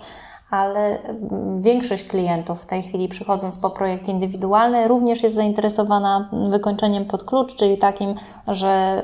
ale 0.50 0.98
większość 1.58 2.04
klientów 2.04 2.62
w 2.62 2.66
tej 2.66 2.82
chwili 2.82 3.08
przychodząc 3.08 3.58
po 3.58 3.70
projekt 3.70 4.08
indywidualny 4.08 4.88
również 4.88 5.22
jest 5.22 5.36
zainteresowana 5.36 6.28
wykończeniem 6.50 7.04
pod 7.04 7.24
klucz, 7.24 7.54
czyli 7.54 7.78
takim, 7.78 8.14
że 8.48 9.02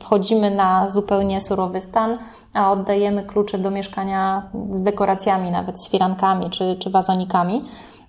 wchodzimy 0.00 0.50
na 0.50 0.88
zupełnie 0.88 1.40
surowy 1.40 1.80
stan, 1.80 2.18
a 2.54 2.72
oddajemy 2.72 3.22
klucze 3.22 3.58
do 3.58 3.70
mieszkania 3.70 4.50
z 4.74 4.82
dekoracjami, 4.82 5.50
nawet 5.50 5.82
z 5.82 5.90
firankami 5.90 6.50
czy, 6.50 6.76
czy 6.78 6.90
wazonikami. 6.90 7.64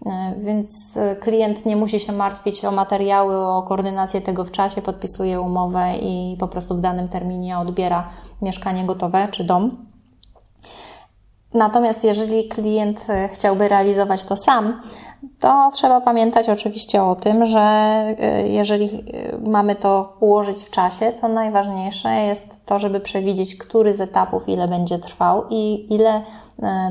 E, 0.05 0.35
więc 0.37 0.97
e, 0.97 1.15
klient 1.15 1.65
nie 1.65 1.75
musi 1.75 1.99
się 1.99 2.13
martwić 2.13 2.65
o 2.65 2.71
materiały, 2.71 3.37
o 3.37 3.63
koordynację 3.63 4.21
tego 4.21 4.45
w 4.45 4.51
czasie, 4.51 4.81
podpisuje 4.81 5.41
umowę 5.41 5.97
i 5.97 6.37
po 6.39 6.47
prostu 6.47 6.75
w 6.75 6.81
danym 6.81 7.07
terminie 7.09 7.59
odbiera 7.59 8.09
mieszkanie 8.41 8.85
gotowe 8.85 9.27
czy 9.31 9.43
dom. 9.43 9.94
Natomiast 11.55 12.03
jeżeli 12.03 12.47
klient 12.47 13.05
e, 13.09 13.27
chciałby 13.27 13.67
realizować 13.67 14.23
to 14.23 14.37
sam, 14.37 14.81
to 15.39 15.71
trzeba 15.73 16.01
pamiętać 16.01 16.49
oczywiście 16.49 17.03
o 17.03 17.15
tym, 17.15 17.45
że 17.45 17.59
e, 17.59 18.47
jeżeli 18.47 18.85
e, 18.85 19.49
mamy 19.49 19.75
to 19.75 20.17
ułożyć 20.19 20.63
w 20.63 20.69
czasie, 20.69 21.11
to 21.21 21.27
najważniejsze 21.27 22.09
jest 22.09 22.65
to, 22.65 22.79
żeby 22.79 22.99
przewidzieć, 22.99 23.57
który 23.57 23.93
z 23.93 24.01
etapów 24.01 24.49
ile 24.49 24.67
będzie 24.67 24.99
trwał 24.99 25.43
i 25.49 25.93
ile 25.93 26.21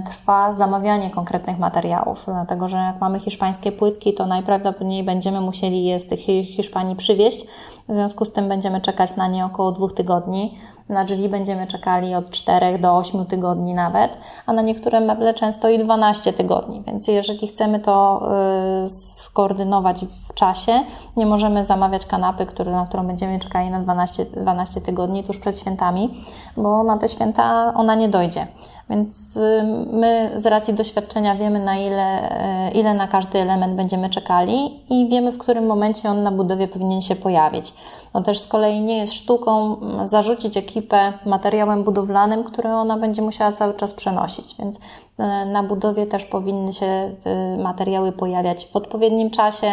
trwa 0.06 0.52
zamawianie 0.52 1.10
konkretnych 1.10 1.58
materiałów. 1.58 2.22
Dlatego, 2.26 2.68
że 2.68 2.76
jak 2.76 3.00
mamy 3.00 3.20
hiszpańskie 3.20 3.72
płytki, 3.72 4.14
to 4.14 4.26
najprawdopodobniej 4.26 5.04
będziemy 5.04 5.40
musieli 5.40 5.84
je 5.84 5.98
z 5.98 6.08
tych 6.08 6.20
Hiszpanii 6.20 6.96
przywieźć. 6.96 7.46
W 7.88 7.94
związku 7.94 8.24
z 8.24 8.32
tym 8.32 8.48
będziemy 8.48 8.80
czekać 8.80 9.16
na 9.16 9.28
nie 9.28 9.44
około 9.44 9.72
dwóch 9.72 9.92
tygodni. 9.92 10.58
Na 10.88 11.04
drzwi 11.04 11.28
będziemy 11.28 11.66
czekali 11.66 12.14
od 12.14 12.30
4 12.30 12.78
do 12.78 12.96
8 12.96 13.26
tygodni 13.26 13.74
nawet, 13.74 14.18
a 14.46 14.52
na 14.52 14.62
niektóre 14.62 15.00
meble 15.00 15.34
często 15.34 15.68
i 15.68 15.78
12 15.78 16.32
tygodni. 16.32 16.82
Więc 16.86 17.08
jeżeli 17.08 17.46
chcemy 17.46 17.80
to 17.80 18.22
y, 18.84 19.13
skoordynować 19.24 20.04
w 20.04 20.34
czasie, 20.34 20.72
nie 21.16 21.26
możemy 21.26 21.64
zamawiać 21.64 22.06
kanapy, 22.06 22.46
który, 22.46 22.70
na 22.70 22.86
którą 22.86 23.06
będziemy 23.06 23.40
czekali 23.40 23.70
na 23.70 23.80
12, 23.80 24.24
12 24.24 24.80
tygodni 24.80 25.24
tuż 25.24 25.38
przed 25.38 25.58
świętami, 25.58 26.24
bo 26.56 26.82
na 26.82 26.98
te 26.98 27.08
święta 27.08 27.72
ona 27.74 27.94
nie 27.94 28.08
dojdzie. 28.08 28.46
Więc 28.90 29.36
y, 29.36 29.62
my 29.92 30.32
z 30.36 30.46
racji 30.46 30.74
doświadczenia 30.74 31.36
wiemy, 31.36 31.64
na 31.64 31.76
ile, 31.76 32.30
y, 32.68 32.70
ile 32.70 32.94
na 32.94 33.08
każdy 33.08 33.38
element 33.38 33.74
będziemy 33.74 34.10
czekali 34.10 34.80
i 34.90 35.08
wiemy, 35.08 35.32
w 35.32 35.38
którym 35.38 35.66
momencie 35.66 36.10
on 36.10 36.22
na 36.22 36.30
budowie 36.30 36.68
powinien 36.68 37.02
się 37.02 37.16
pojawić. 37.16 37.74
No 38.14 38.22
też 38.22 38.38
z 38.38 38.46
kolei 38.46 38.82
nie 38.82 38.98
jest 38.98 39.14
sztuką 39.14 39.76
mm, 39.76 40.06
zarzucić 40.06 40.56
ekipę 40.56 41.12
materiałem 41.26 41.84
budowlanym, 41.84 42.44
który 42.44 42.68
ona 42.68 42.98
będzie 42.98 43.22
musiała 43.22 43.52
cały 43.52 43.74
czas 43.74 43.92
przenosić. 43.92 44.56
Więc 44.58 44.80
na 45.52 45.62
budowie 45.62 46.06
też 46.06 46.24
powinny 46.24 46.72
się 46.72 47.16
materiały 47.62 48.12
pojawiać 48.12 48.66
w 48.66 48.76
odpowiednim 48.76 49.30
czasie 49.30 49.66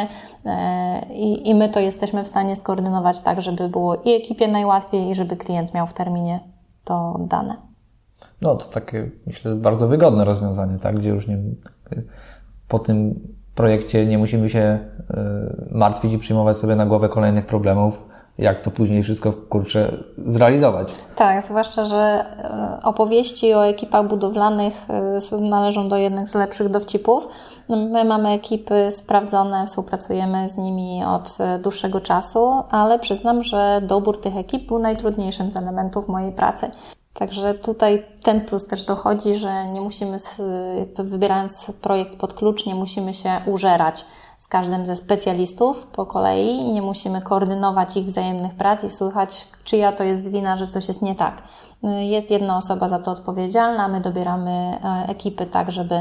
i, 1.10 1.50
i 1.50 1.56
my 1.56 1.70
to 1.70 1.80
jesteśmy 1.80 2.24
w 2.24 2.28
stanie 2.28 2.56
skoordynować 2.56 3.20
tak, 3.20 3.42
żeby 3.42 3.70
było 3.70 3.96
i 3.96 4.12
ekipie 4.14 4.48
najłatwiej, 4.48 5.10
i 5.10 5.16
żeby 5.16 5.38
klient 5.38 5.74
miał 5.74 5.88
w 5.88 5.94
terminie 5.94 6.40
to 6.84 7.20
dane. 7.20 7.56
No 8.42 8.56
to 8.56 8.66
takie, 8.66 9.12
myślę, 9.26 9.56
bardzo 9.56 9.88
wygodne 9.88 10.26
rozwiązanie, 10.26 10.80
tak? 10.80 11.00
Gdzie 11.00 11.10
już 11.10 11.28
nie, 11.28 11.38
po 12.68 12.80
tym 12.80 13.20
projekcie 13.56 14.06
nie 14.06 14.18
musimy 14.18 14.50
się 14.50 14.60
e, 14.60 14.80
martwić 15.72 16.14
i 16.14 16.18
przyjmować 16.18 16.58
sobie 16.58 16.76
na 16.76 16.86
głowę 16.86 17.10
kolejnych 17.10 17.46
problemów, 17.46 18.11
jak 18.38 18.62
to 18.62 18.72
później 18.72 19.04
wszystko 19.04 19.34
kurczę 19.34 19.98
zrealizować. 20.17 20.94
Tak, 21.15 21.44
zwłaszcza, 21.46 21.86
że 21.86 21.98
e, 21.98 22.80
opowieści 22.84 23.54
o 23.54 23.67
ekipach 23.67 24.08
budowlanych 24.08 24.74
e, 25.32 25.38
należą 25.50 25.89
do 25.89 25.98
jednych 25.98 26.30
z 26.30 26.36
lepszych 26.36 26.70
dowcipów. 26.70 27.28
My 27.70 28.06
mamy 28.06 28.30
ekipy 28.30 28.91
sprawdzone, 28.91 29.65
współpracujemy 29.67 30.50
z 30.50 30.58
nimi 30.58 31.04
od 31.06 31.38
dłuższego 31.63 32.02
czasu, 32.02 32.63
ale 32.72 33.00
przyznam, 33.00 33.44
że 33.44 33.82
dobór 33.84 34.22
tych 34.22 34.38
ekip 34.38 34.67
był 34.67 34.80
najtrudniejszym 34.80 35.52
z 35.52 35.58
elementów 35.58 36.08
mojej 36.08 36.32
pracy. 36.32 36.72
Także 37.13 37.54
tutaj 37.54 38.06
ten 38.24 38.41
plus 38.41 38.67
też 38.67 38.84
dochodzi, 38.84 39.36
że 39.36 39.67
nie 39.67 39.82
musimy, 39.82 40.17
wybierając 40.97 41.71
projekt 41.82 42.19
pod 42.19 42.34
klucz, 42.34 42.65
nie 42.65 42.76
musimy 42.76 43.13
się 43.13 43.32
użerać 43.45 44.06
z 44.41 44.47
każdym 44.47 44.86
ze 44.86 44.95
specjalistów 44.95 45.88
po 45.88 46.06
kolei 46.06 46.60
i 46.60 46.74
nie 46.74 46.82
musimy 46.82 47.21
koordynować 47.21 47.97
ich 47.97 48.06
wzajemnych 48.06 48.56
prac 48.56 48.84
i 48.84 48.89
słuchać, 48.89 49.47
czyja 49.63 49.91
to 49.91 50.04
jest 50.04 50.28
wina, 50.28 50.58
że 50.58 50.67
coś 50.67 50.88
jest 50.88 51.02
nie 51.02 51.15
tak. 51.15 51.41
Jest 52.00 52.32
jedna 52.32 52.58
osoba 52.58 52.89
za 52.89 53.00
to 53.00 53.12
odpowiedzialna, 53.12 53.88
my 53.88 54.02
dobieramy 54.02 54.52
e, 54.52 55.10
ekipy 55.10 55.45
tak, 55.45 55.71
żeby 55.71 55.95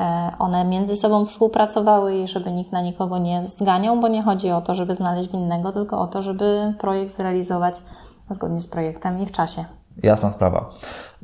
e, 0.00 0.30
one 0.38 0.64
między 0.64 0.96
sobą 0.96 1.24
współpracowały 1.24 2.14
i 2.14 2.28
żeby 2.28 2.52
nikt 2.52 2.72
na 2.72 2.80
nikogo 2.80 3.18
nie 3.18 3.44
zganiał, 3.44 4.00
bo 4.00 4.08
nie 4.08 4.22
chodzi 4.22 4.50
o 4.50 4.60
to, 4.60 4.74
żeby 4.74 4.94
znaleźć 4.94 5.32
winnego, 5.32 5.72
tylko 5.72 6.00
o 6.00 6.06
to, 6.06 6.22
żeby 6.22 6.74
projekt 6.78 7.16
zrealizować 7.16 7.76
zgodnie 8.30 8.60
z 8.60 8.68
projektem 8.68 9.22
i 9.22 9.26
w 9.26 9.32
czasie. 9.32 9.64
Jasna 10.02 10.30
sprawa. 10.30 10.70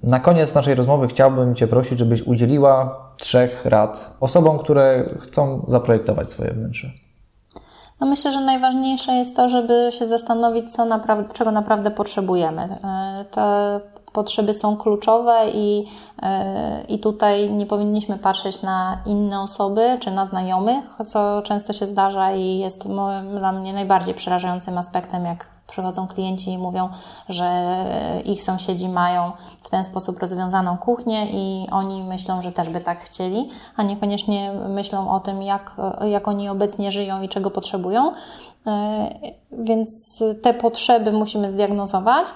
Na 0.03 0.21
koniec 0.21 0.55
naszej 0.55 0.75
rozmowy 0.75 1.09
chciałbym 1.09 1.55
Cię 1.55 1.67
prosić, 1.67 1.99
żebyś 1.99 2.23
udzieliła 2.23 3.01
trzech 3.17 3.65
rad 3.65 4.17
osobom, 4.21 4.59
które 4.59 5.15
chcą 5.21 5.65
zaprojektować 5.69 6.31
swoje 6.31 6.51
wnętrze. 6.51 6.91
No 8.01 8.07
myślę, 8.07 8.33
że 8.33 8.41
najważniejsze 8.41 9.13
jest 9.13 9.37
to, 9.37 9.49
żeby 9.49 9.89
się 9.99 10.07
zastanowić, 10.07 10.73
co 10.73 10.85
naprawdę, 10.85 11.35
czego 11.35 11.51
naprawdę 11.51 11.91
potrzebujemy. 11.91 12.63
E, 12.63 13.25
te 13.31 13.81
potrzeby 14.13 14.55
są 14.55 14.77
kluczowe 14.77 15.51
i, 15.55 15.85
e, 16.23 16.85
i 16.89 16.99
tutaj 16.99 17.51
nie 17.51 17.67
powinniśmy 17.67 18.19
patrzeć 18.19 18.63
na 18.63 19.03
inne 19.07 19.41
osoby 19.41 19.97
czy 20.01 20.11
na 20.11 20.27
znajomych, 20.27 20.85
co 21.07 21.43
często 21.43 21.73
się 21.73 21.87
zdarza 21.87 22.33
i 22.33 22.59
jest 22.59 22.89
dla 23.39 23.53
mnie 23.53 23.73
najbardziej 23.73 24.15
przerażającym 24.15 24.79
aspektem, 24.79 25.25
jak 25.25 25.47
Przychodzą 25.73 26.07
klienci 26.07 26.53
i 26.53 26.59
mówią, 26.59 26.89
że 27.29 27.75
ich 28.25 28.43
sąsiedzi 28.43 28.89
mają 28.89 29.33
w 29.63 29.71
ten 29.71 29.85
sposób 29.85 30.19
rozwiązaną 30.19 30.79
kuchnię 30.79 31.27
i 31.31 31.71
oni 31.71 32.03
myślą, 32.03 32.43
że 32.43 32.53
też 32.53 32.69
by 32.69 32.81
tak 32.81 33.01
chcieli, 33.01 33.49
a 33.77 33.83
niekoniecznie 33.83 34.53
myślą 34.69 35.11
o 35.11 35.21
tym, 35.21 35.43
jak, 35.43 35.77
jak 36.05 36.29
oni 36.29 36.49
obecnie 36.49 36.93
żyją 36.93 37.23
i 37.23 37.29
czego 37.29 37.51
potrzebują. 37.51 38.13
Więc 39.53 40.23
te 40.43 40.55
potrzeby 40.55 41.13
musimy 41.13 41.51
zdiagnozować. 41.51 42.27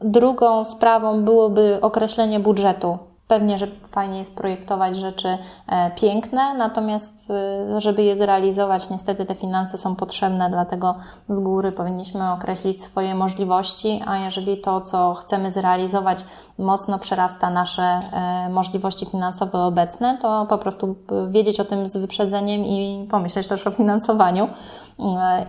Drugą 0.00 0.64
sprawą 0.64 1.24
byłoby 1.24 1.78
określenie 1.82 2.40
budżetu 2.40 2.98
Pewnie, 3.30 3.58
że 3.58 3.66
fajnie 3.90 4.18
jest 4.18 4.36
projektować 4.36 4.96
rzeczy 4.96 5.28
e, 5.68 5.90
piękne, 5.90 6.54
natomiast 6.54 7.30
e, 7.30 7.80
żeby 7.80 8.02
je 8.02 8.16
zrealizować, 8.16 8.90
niestety 8.90 9.26
te 9.26 9.34
finanse 9.34 9.78
są 9.78 9.96
potrzebne, 9.96 10.50
dlatego 10.50 10.94
z 11.28 11.40
góry 11.40 11.72
powinniśmy 11.72 12.32
określić 12.32 12.84
swoje 12.84 13.14
możliwości, 13.14 14.02
a 14.06 14.18
jeżeli 14.18 14.60
to, 14.60 14.80
co 14.80 15.14
chcemy 15.14 15.50
zrealizować, 15.50 16.24
mocno 16.58 16.98
przerasta 16.98 17.50
nasze 17.50 17.82
e, 17.82 18.48
możliwości 18.48 19.06
finansowe 19.06 19.58
obecne, 19.58 20.18
to 20.22 20.46
po 20.48 20.58
prostu 20.58 20.96
wiedzieć 21.28 21.60
o 21.60 21.64
tym 21.64 21.88
z 21.88 21.96
wyprzedzeniem 21.96 22.60
i 22.60 23.06
pomyśleć 23.10 23.48
też 23.48 23.66
o 23.66 23.70
finansowaniu. 23.70 24.48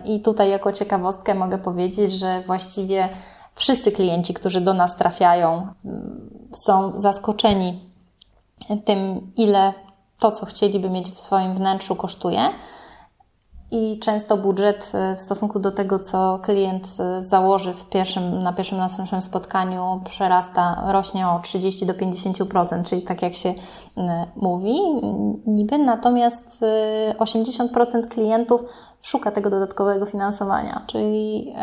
I 0.04 0.20
tutaj 0.20 0.50
jako 0.50 0.72
ciekawostkę 0.72 1.34
mogę 1.34 1.58
powiedzieć, 1.58 2.12
że 2.12 2.42
właściwie 2.46 3.08
wszyscy 3.54 3.92
klienci, 3.92 4.34
którzy 4.34 4.60
do 4.60 4.74
nas 4.74 4.96
trafiają, 4.96 5.66
są 6.66 6.92
zaskoczeni 7.00 7.80
tym, 8.84 9.32
ile 9.36 9.72
to, 10.18 10.32
co 10.32 10.46
chcieliby 10.46 10.90
mieć 10.90 11.10
w 11.10 11.18
swoim 11.18 11.54
wnętrzu, 11.54 11.96
kosztuje. 11.96 12.50
I 13.72 13.98
często 13.98 14.36
budżet 14.36 14.92
e, 14.94 15.16
w 15.16 15.20
stosunku 15.20 15.58
do 15.58 15.72
tego, 15.72 15.98
co 15.98 16.38
klient 16.42 16.88
e, 17.00 17.22
założy 17.22 17.72
w 17.72 17.88
pierwszym, 17.88 18.42
na 18.42 18.52
pierwszym 18.52 18.78
naszym 18.78 19.22
spotkaniu, 19.22 20.00
przerasta, 20.04 20.84
rośnie 20.86 21.28
o 21.28 21.40
30 21.42 21.86
do 21.86 21.92
50%, 21.92 22.84
czyli 22.84 23.02
tak 23.02 23.22
jak 23.22 23.34
się 23.34 23.54
mówi, 24.36 24.74
niby. 25.46 25.78
Natomiast 25.78 26.64
80% 27.18 27.98
e, 27.98 28.02
klientów 28.02 28.64
szuka 29.02 29.30
tego 29.30 29.50
dodatkowego 29.50 30.06
finansowania, 30.06 30.84
czyli 30.86 31.54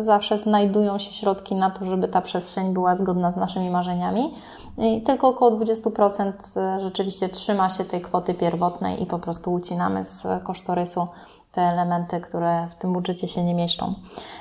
zawsze 0.00 0.38
znajdują 0.38 0.98
się 0.98 1.12
środki 1.12 1.54
na 1.54 1.70
to, 1.70 1.84
żeby 1.84 2.08
ta 2.08 2.20
przestrzeń 2.20 2.72
była 2.72 2.94
zgodna 2.94 3.30
z 3.30 3.36
naszymi 3.36 3.70
marzeniami. 3.70 4.34
I 4.78 5.02
tylko 5.02 5.28
około 5.28 5.50
20% 5.50 6.32
rzeczywiście 6.78 7.28
trzyma 7.28 7.68
się 7.68 7.84
tej 7.84 8.00
kwoty 8.00 8.34
pierwotnej 8.34 9.02
i 9.02 9.06
po 9.06 9.18
prostu 9.18 9.52
ucinamy 9.52 10.04
z 10.04 10.26
kosztorysu 10.44 11.06
te 11.56 11.62
elementy, 11.62 12.20
które 12.20 12.66
w 12.70 12.74
tym 12.74 12.92
budżecie 12.92 13.28
się 13.28 13.44
nie 13.44 13.54
mieszczą. 13.54 13.94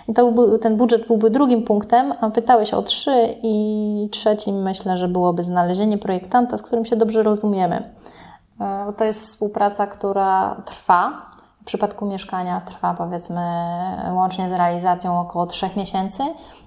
I 0.07 0.13
to 0.13 0.33
ten 0.61 0.77
budżet 0.77 1.07
byłby 1.07 1.29
drugim 1.29 1.63
punktem, 1.63 2.13
a 2.21 2.29
pytałeś 2.29 2.73
o 2.73 2.81
trzy 2.81 3.35
i 3.43 4.09
trzecim 4.11 4.61
myślę, 4.61 4.97
że 4.97 5.07
byłoby 5.07 5.43
znalezienie 5.43 5.97
projektanta, 5.97 6.57
z 6.57 6.61
którym 6.61 6.85
się 6.85 6.95
dobrze 6.95 7.23
rozumiemy. 7.23 7.93
E, 8.61 8.93
to 8.97 9.03
jest 9.03 9.21
współpraca, 9.21 9.87
która 9.87 10.61
trwa. 10.65 11.11
W 11.61 11.65
przypadku 11.65 12.05
mieszkania 12.05 12.61
trwa 12.61 12.93
powiedzmy 12.93 13.41
łącznie 14.13 14.49
z 14.49 14.51
realizacją 14.51 15.19
około 15.19 15.45
trzech 15.45 15.75
miesięcy, 15.75 16.23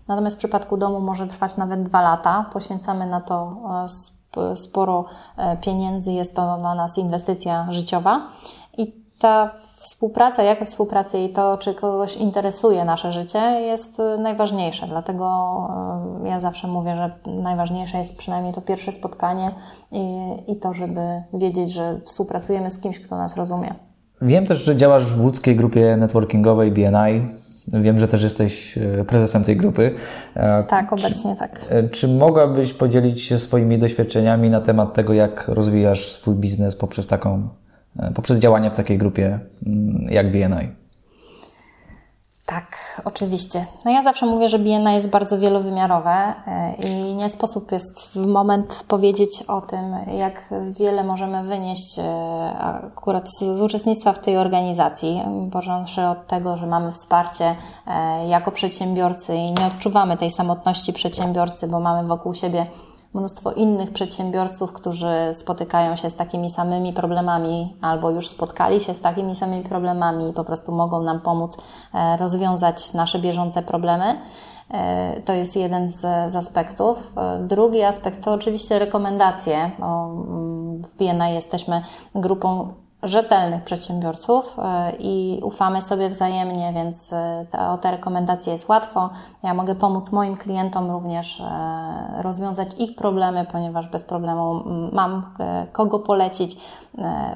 natomiast 0.08 0.36
w 0.36 0.38
przypadku 0.38 0.76
domu 0.76 1.00
może 1.00 1.26
trwać 1.26 1.56
nawet 1.56 1.82
dwa 1.82 2.02
lata. 2.02 2.46
Poświęcamy 2.52 3.06
na 3.06 3.20
to 3.20 3.56
e, 4.36 4.56
sporo 4.56 5.04
e, 5.36 5.56
pieniędzy, 5.56 6.12
jest 6.12 6.36
to 6.36 6.58
dla 6.58 6.74
nas 6.74 6.98
inwestycja 6.98 7.66
życiowa. 7.70 8.22
I 8.76 9.07
ta 9.18 9.50
współpraca, 9.80 10.42
jakość 10.42 10.70
współpracy 10.70 11.18
i 11.18 11.28
to, 11.28 11.58
czy 11.58 11.74
kogoś 11.74 12.16
interesuje 12.16 12.84
nasze 12.84 13.12
życie, 13.12 13.38
jest 13.60 14.00
y, 14.00 14.18
najważniejsze. 14.18 14.86
Dlatego 14.86 15.26
y, 16.24 16.28
ja 16.28 16.40
zawsze 16.40 16.68
mówię, 16.68 16.96
że 16.96 17.10
najważniejsze 17.42 17.98
jest 17.98 18.16
przynajmniej 18.16 18.54
to 18.54 18.60
pierwsze 18.60 18.92
spotkanie 18.92 19.50
i, 19.92 20.28
i 20.46 20.56
to, 20.56 20.74
żeby 20.74 21.00
wiedzieć, 21.34 21.72
że 21.72 22.00
współpracujemy 22.04 22.70
z 22.70 22.80
kimś, 22.80 23.00
kto 23.00 23.16
nas 23.16 23.36
rozumie. 23.36 23.74
Wiem 24.22 24.46
też, 24.46 24.64
że 24.64 24.76
działasz 24.76 25.04
w 25.04 25.20
łódzkiej 25.20 25.56
grupie 25.56 25.96
networkingowej 25.96 26.70
BNI. 26.72 27.38
Wiem, 27.72 27.98
że 27.98 28.08
też 28.08 28.22
jesteś 28.22 28.78
y, 28.78 29.04
prezesem 29.08 29.44
tej 29.44 29.56
grupy. 29.56 29.94
E, 30.34 30.64
tak, 30.64 30.92
obecnie 30.92 31.36
tak. 31.36 31.60
E, 31.70 31.88
czy 31.88 32.08
mogłabyś 32.08 32.72
podzielić 32.72 33.22
się 33.22 33.38
swoimi 33.38 33.78
doświadczeniami 33.78 34.48
na 34.48 34.60
temat 34.60 34.94
tego, 34.94 35.12
jak 35.12 35.48
rozwijasz 35.48 36.12
swój 36.12 36.34
biznes 36.34 36.76
poprzez 36.76 37.06
taką 37.06 37.48
poprzez 38.14 38.38
działania 38.38 38.70
w 38.70 38.76
takiej 38.76 38.98
grupie 38.98 39.40
mm, 39.66 40.06
jak 40.10 40.32
BNI. 40.32 40.68
Tak, 42.48 43.02
oczywiście. 43.04 43.66
No 43.84 43.90
ja 43.90 44.02
zawsze 44.02 44.26
mówię, 44.26 44.48
że 44.48 44.58
BNI 44.58 44.94
jest 44.94 45.08
bardzo 45.08 45.38
wielowymiarowe 45.38 46.10
e, 46.10 46.74
i 46.74 47.14
nie 47.14 47.28
sposób 47.28 47.72
jest 47.72 48.12
w 48.14 48.26
moment 48.26 48.84
powiedzieć 48.88 49.42
o 49.42 49.60
tym, 49.60 49.96
jak 50.18 50.48
wiele 50.70 51.04
możemy 51.04 51.42
wynieść 51.42 51.98
e, 51.98 52.02
akurat 52.58 53.30
z 53.32 53.60
uczestnictwa 53.60 54.12
w 54.12 54.18
tej 54.18 54.36
organizacji, 54.36 55.22
począwszy 55.52 56.06
od 56.06 56.26
tego, 56.26 56.56
że 56.56 56.66
mamy 56.66 56.92
wsparcie 56.92 57.54
jako 58.28 58.52
przedsiębiorcy 58.52 59.36
i 59.36 59.52
nie 59.52 59.66
odczuwamy 59.66 60.16
tej 60.16 60.30
samotności 60.30 60.92
przedsiębiorcy, 60.92 61.68
bo 61.68 61.80
mamy 61.80 62.08
wokół 62.08 62.34
siebie 62.34 62.66
mnóstwo 63.14 63.52
innych 63.52 63.92
przedsiębiorców, 63.92 64.72
którzy 64.72 65.14
spotykają 65.32 65.96
się 65.96 66.10
z 66.10 66.16
takimi 66.16 66.50
samymi 66.50 66.92
problemami 66.92 67.76
albo 67.80 68.10
już 68.10 68.28
spotkali 68.28 68.80
się 68.80 68.94
z 68.94 69.00
takimi 69.00 69.34
samymi 69.34 69.62
problemami 69.62 70.28
i 70.30 70.32
po 70.32 70.44
prostu 70.44 70.72
mogą 70.72 71.02
nam 71.02 71.20
pomóc 71.20 71.56
e, 71.94 72.16
rozwiązać 72.16 72.92
nasze 72.92 73.18
bieżące 73.18 73.62
problemy. 73.62 74.20
E, 74.70 75.20
to 75.20 75.32
jest 75.32 75.56
jeden 75.56 75.92
z, 75.92 76.00
z, 76.32 76.36
aspektów. 76.36 77.12
E, 77.16 77.38
drugi 77.46 77.82
aspekt 77.82 78.24
to 78.24 78.32
oczywiście 78.32 78.78
rekomendacje. 78.78 79.70
Mm, 79.78 80.82
w 80.82 80.96
BNI 80.96 81.34
jesteśmy 81.34 81.82
grupą 82.14 82.74
rzetelnych 83.02 83.64
przedsiębiorców 83.64 84.56
e, 84.58 84.92
i 84.98 85.40
ufamy 85.42 85.82
sobie 85.82 86.10
wzajemnie, 86.10 86.72
więc 86.72 87.12
e, 87.12 87.46
te, 87.50 87.70
o 87.70 87.78
te 87.78 87.90
rekomendacje 87.90 88.52
jest 88.52 88.68
łatwo. 88.68 89.10
Ja 89.42 89.54
mogę 89.54 89.74
pomóc 89.74 90.12
moim 90.12 90.36
klientom 90.36 90.90
również 90.90 91.40
e, 91.40 92.22
rozwiązać 92.22 92.68
ich 92.78 92.96
problemy, 92.96 93.46
ponieważ 93.52 93.86
bez 93.86 94.04
problemu 94.04 94.64
mam 94.92 95.34
kogo 95.72 95.98
polecić 95.98 96.56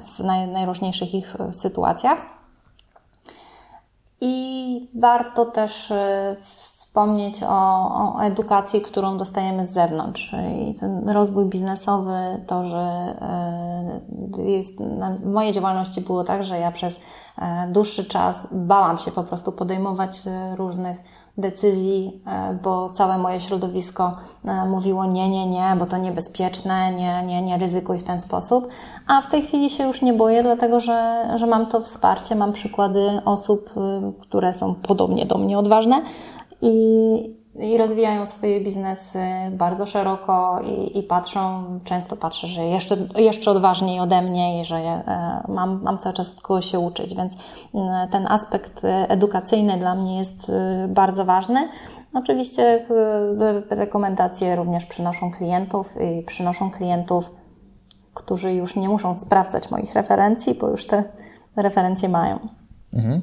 w 0.02 0.18
naj, 0.24 0.48
najróżniejszych 0.48 1.14
ich 1.14 1.36
sytuacjach. 1.52 2.18
I 4.20 4.90
warto 4.94 5.44
też 5.44 5.92
wspomnieć 6.92 7.42
o, 7.42 7.48
o, 7.48 8.22
edukacji, 8.22 8.80
którą 8.80 9.18
dostajemy 9.18 9.66
z 9.66 9.72
zewnątrz. 9.72 10.30
Czyli 10.30 10.74
ten 10.80 11.08
rozwój 11.08 11.44
biznesowy, 11.44 12.14
to, 12.46 12.64
że 12.64 12.78
e, 14.38 14.42
jest, 14.42 14.78
w 15.20 15.26
mojej 15.26 15.52
działalności 15.52 16.00
było 16.00 16.24
tak, 16.24 16.44
że 16.44 16.58
ja 16.58 16.72
przez 16.72 17.00
e, 17.38 17.68
dłuższy 17.70 18.04
czas 18.04 18.36
bałam 18.52 18.98
się 18.98 19.10
po 19.10 19.22
prostu 19.22 19.52
podejmować 19.52 20.26
e, 20.26 20.56
różnych 20.56 20.96
decyzji, 21.38 22.22
bo 22.62 22.90
całe 22.90 23.18
moje 23.18 23.40
środowisko 23.40 24.16
mówiło 24.68 25.06
nie, 25.06 25.28
nie, 25.28 25.46
nie, 25.46 25.76
bo 25.78 25.86
to 25.86 25.96
niebezpieczne, 25.96 26.92
nie, 26.92 27.22
nie, 27.26 27.42
nie 27.42 27.58
ryzykuj 27.58 27.98
w 27.98 28.04
ten 28.04 28.20
sposób. 28.20 28.68
A 29.06 29.20
w 29.20 29.28
tej 29.28 29.42
chwili 29.42 29.70
się 29.70 29.86
już 29.86 30.02
nie 30.02 30.12
boję, 30.12 30.42
dlatego 30.42 30.80
że, 30.80 31.28
że 31.36 31.46
mam 31.46 31.66
to 31.66 31.80
wsparcie, 31.80 32.34
mam 32.34 32.52
przykłady 32.52 33.20
osób, 33.24 33.70
które 34.20 34.54
są 34.54 34.74
podobnie 34.74 35.26
do 35.26 35.38
mnie 35.38 35.58
odważne, 35.58 36.02
i, 36.62 37.36
i 37.54 37.78
rozwijają 37.78 38.26
swoje 38.26 38.60
biznesy 38.60 39.18
bardzo 39.50 39.86
szeroko 39.86 40.60
i, 40.64 40.98
i 40.98 41.02
patrzą, 41.02 41.64
często 41.84 42.16
patrzę, 42.16 42.46
że 42.46 42.64
jeszcze, 42.64 42.96
jeszcze 43.16 43.50
odważniej 43.50 44.00
ode 44.00 44.22
mnie 44.22 44.60
i 44.60 44.64
że 44.64 44.76
e, 44.76 45.42
mam, 45.48 45.82
mam 45.82 45.98
cały 45.98 46.12
czas 46.12 46.32
od 46.36 46.42
kogo 46.42 46.60
się 46.60 46.78
uczyć, 46.78 47.14
więc 47.14 47.36
e, 47.74 48.08
ten 48.10 48.26
aspekt 48.28 48.82
edukacyjny 49.08 49.78
dla 49.78 49.94
mnie 49.94 50.18
jest 50.18 50.50
e, 50.50 50.88
bardzo 50.88 51.24
ważny. 51.24 51.68
Oczywiście 52.14 52.86
rekomendacje 53.70 54.56
również 54.56 54.86
przynoszą 54.86 55.30
klientów 55.30 55.94
i 56.00 56.22
przynoszą 56.22 56.70
klientów, 56.70 57.32
którzy 58.14 58.52
już 58.52 58.76
nie 58.76 58.88
muszą 58.88 59.14
sprawdzać 59.14 59.70
moich 59.70 59.94
referencji, 59.94 60.54
bo 60.54 60.68
już 60.68 60.86
te 60.86 61.04
referencje 61.56 62.08
mają. 62.08 62.38
Mhm. 62.92 63.20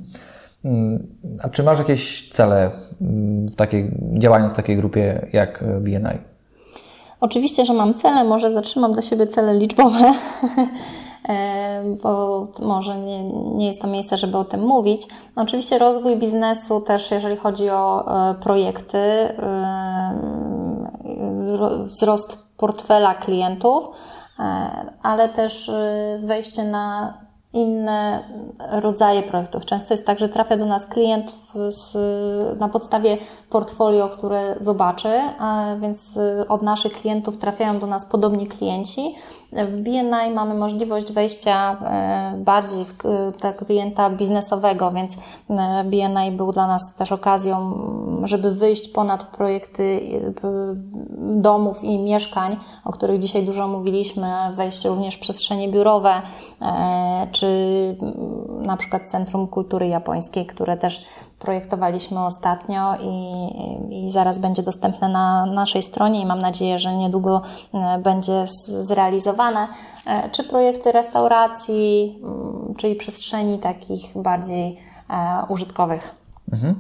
Mm, 0.66 1.08
a 1.44 1.50
czy 1.50 1.64
masz 1.64 1.80
jakieś 1.80 2.30
cele 2.30 2.72
mm, 3.02 3.48
w 3.48 3.56
takiej, 3.56 3.92
działając 4.14 4.54
w 4.54 4.56
takiej 4.56 4.78
grupie 4.78 5.28
jak 5.34 5.64
BNI? 5.82 6.20
Oczywiście, 7.22 7.66
że 7.66 7.74
mam 7.74 7.94
cele, 7.94 8.24
może 8.24 8.54
zatrzymam 8.54 8.94
dla 8.94 9.02
siebie 9.02 9.28
cele 9.28 9.54
liczbowe, 9.54 10.00
e, 11.30 11.84
bo 12.04 12.48
może 12.62 12.98
nie, 12.98 13.24
nie 13.32 13.68
jest 13.68 13.82
to 13.82 13.88
miejsce, 13.88 14.18
żeby 14.18 14.38
o 14.38 14.46
tym 14.46 14.62
mówić. 14.62 15.08
Oczywiście 15.36 15.78
rozwój 15.78 16.18
biznesu 16.18 16.82
też, 16.82 17.12
jeżeli 17.12 17.38
chodzi 17.38 17.70
o 17.70 18.06
e, 18.30 18.36
projekty, 18.36 18.98
e, 18.98 19.30
wzrost 21.84 22.38
portfela 22.58 23.14
klientów, 23.14 23.90
ale 25.04 25.30
też 25.30 25.72
wejście 26.24 26.64
na 26.64 27.14
inne 27.54 28.24
rodzaje 28.72 29.24
projektów. 29.24 29.66
Często 29.66 29.94
jest 29.94 30.06
tak, 30.06 30.20
że 30.20 30.30
trafia 30.30 30.58
do 30.58 30.66
nas 30.66 30.88
klient 30.88 31.36
z, 31.70 31.94
na 32.60 32.70
podstawie 32.70 33.18
portfolio, 33.50 34.10
które 34.10 34.56
zobaczy, 34.60 35.22
więc 35.82 36.20
od 36.48 36.62
naszych 36.62 36.94
klientów 36.94 37.38
trafiają 37.38 37.80
do 37.80 37.88
nas 37.88 38.06
podobni 38.06 38.48
klienci. 38.48 39.16
W 39.52 39.82
BNI 39.82 40.34
mamy 40.36 40.56
możliwość 40.56 41.12
wejścia 41.12 41.78
e, 41.82 42.38
bardziej 42.38 42.86
w 42.86 42.98
tego 43.42 43.66
klienta 43.66 44.10
biznesowego, 44.10 44.92
więc 44.92 45.14
BNI 45.86 46.32
był 46.32 46.52
dla 46.52 46.68
nas 46.68 46.96
też 46.96 47.12
okazją, 47.12 47.80
żeby 48.24 48.52
wyjść 48.52 48.88
ponad 48.88 49.24
projekty 49.24 50.02
domów 51.20 51.84
i 51.84 52.00
mieszkań, 52.00 52.58
o 52.86 52.92
których 52.92 53.20
dzisiaj 53.20 53.44
dużo 53.44 53.68
mówiliśmy, 53.68 54.28
wejść 54.56 54.86
również 54.86 55.16
w 55.16 55.20
przestrzenie 55.20 55.70
biurowe, 55.70 56.22
czy 57.32 57.39
na 58.50 58.78
przykład 58.78 59.10
Centrum 59.10 59.48
Kultury 59.48 59.88
Japońskiej, 59.88 60.46
które 60.46 60.78
też 60.78 61.06
projektowaliśmy 61.40 62.26
ostatnio 62.26 62.96
i, 63.02 64.06
i 64.06 64.12
zaraz 64.12 64.40
będzie 64.40 64.64
dostępne 64.64 65.10
na 65.10 65.46
naszej 65.46 65.82
stronie 65.82 66.22
i 66.22 66.26
mam 66.26 66.40
nadzieję, 66.40 66.80
że 66.80 66.96
niedługo 66.96 67.42
e, 67.74 68.00
będzie 68.00 68.46
zrealizowane, 68.68 69.68
e, 70.08 70.30
czy 70.30 70.44
projekty 70.44 70.92
restauracji, 70.92 72.20
mm, 72.24 72.76
czyli 72.78 72.96
przestrzeni 72.96 73.60
takich 73.60 74.18
bardziej 74.18 74.80
e, 75.10 75.46
użytkowych. 75.50 76.16
Mhm. 76.54 76.76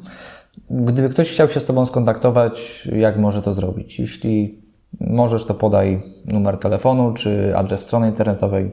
Gdyby 0.70 1.10
ktoś 1.10 1.32
chciał 1.32 1.50
się 1.50 1.60
z 1.60 1.66
Tobą 1.66 1.86
skontaktować, 1.86 2.88
jak 2.96 3.18
może 3.18 3.42
to 3.42 3.54
zrobić? 3.54 4.00
Jeśli 4.00 4.62
możesz, 5.00 5.46
to 5.46 5.54
podaj 5.54 6.04
numer 6.26 6.58
telefonu 6.58 7.14
czy 7.14 7.58
adres 7.58 7.82
strony 7.82 8.08
internetowej. 8.08 8.72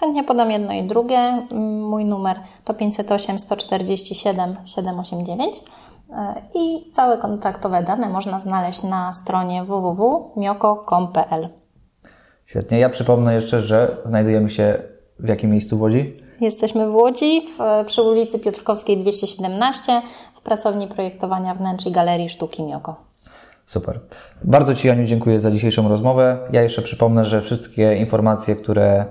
Chętnie 0.00 0.24
podam 0.24 0.50
jedno 0.50 0.72
i 0.72 0.82
drugie. 0.82 1.46
Mój 1.80 2.04
numer 2.04 2.36
to 2.64 2.74
508 2.74 3.38
147 3.38 4.56
789 4.64 5.62
i 6.54 6.90
całe 6.92 7.18
kontaktowe 7.18 7.82
dane 7.82 8.08
można 8.08 8.40
znaleźć 8.40 8.82
na 8.82 9.12
stronie 9.12 9.64
www.mioko.com.pl. 9.64 11.48
Świetnie. 12.46 12.78
Ja 12.78 12.90
przypomnę 12.90 13.34
jeszcze, 13.34 13.60
że 13.60 13.96
znajdujemy 14.04 14.50
się 14.50 14.82
w 15.18 15.28
jakim 15.28 15.50
miejscu 15.50 15.78
w 15.78 15.82
Łodzi? 15.82 16.16
Jesteśmy 16.40 16.90
w 16.90 16.94
Łodzi, 16.94 17.40
w, 17.40 17.84
przy 17.86 18.02
ulicy 18.02 18.38
Piotrkowskiej 18.38 18.98
217, 18.98 20.02
w 20.34 20.40
pracowni 20.40 20.88
projektowania 20.88 21.54
wnętrz 21.54 21.86
i 21.86 21.90
Galerii 21.90 22.28
Sztuki 22.28 22.62
Mioko. 22.62 22.96
Super. 23.66 24.00
Bardzo 24.44 24.74
Ci, 24.74 24.90
Aniu, 24.90 25.06
dziękuję 25.06 25.40
za 25.40 25.50
dzisiejszą 25.50 25.88
rozmowę. 25.88 26.38
Ja 26.52 26.62
jeszcze 26.62 26.82
przypomnę, 26.82 27.24
że 27.24 27.42
wszystkie 27.42 27.96
informacje, 27.96 28.56
które 28.56 29.06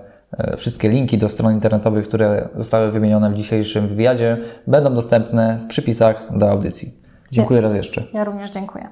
wszystkie 0.58 0.90
linki 0.90 1.18
do 1.18 1.30
stron 1.30 1.54
internetowych, 1.54 2.08
które 2.08 2.50
zostały 2.56 2.92
wymienione 2.92 3.32
w 3.32 3.34
dzisiejszym 3.34 3.88
wywiadzie, 3.88 4.38
będą 4.68 4.96
dostępne 4.96 5.60
w 5.66 5.68
przypisach 5.68 6.38
do 6.38 6.50
audycji. 6.50 6.94
Dziękuję 7.32 7.58
ja, 7.58 7.64
raz 7.64 7.76
jeszcze. 7.76 8.04
Ja 8.14 8.24
również 8.24 8.50
dziękuję. 8.50 8.90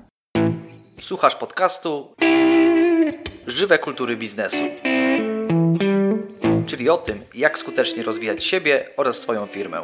Słuchasz 1.00 1.36
podcastu 1.36 2.16
Żywe 3.48 3.80
kultury 3.80 4.18
biznesu, 4.18 4.64
czyli 6.66 6.90
o 6.90 6.98
tym, 6.98 7.20
jak 7.36 7.60
skutecznie 7.60 8.04
rozwijać 8.04 8.44
siebie 8.44 8.86
oraz 8.98 9.18
swoją 9.18 9.46
firmę. 9.46 9.78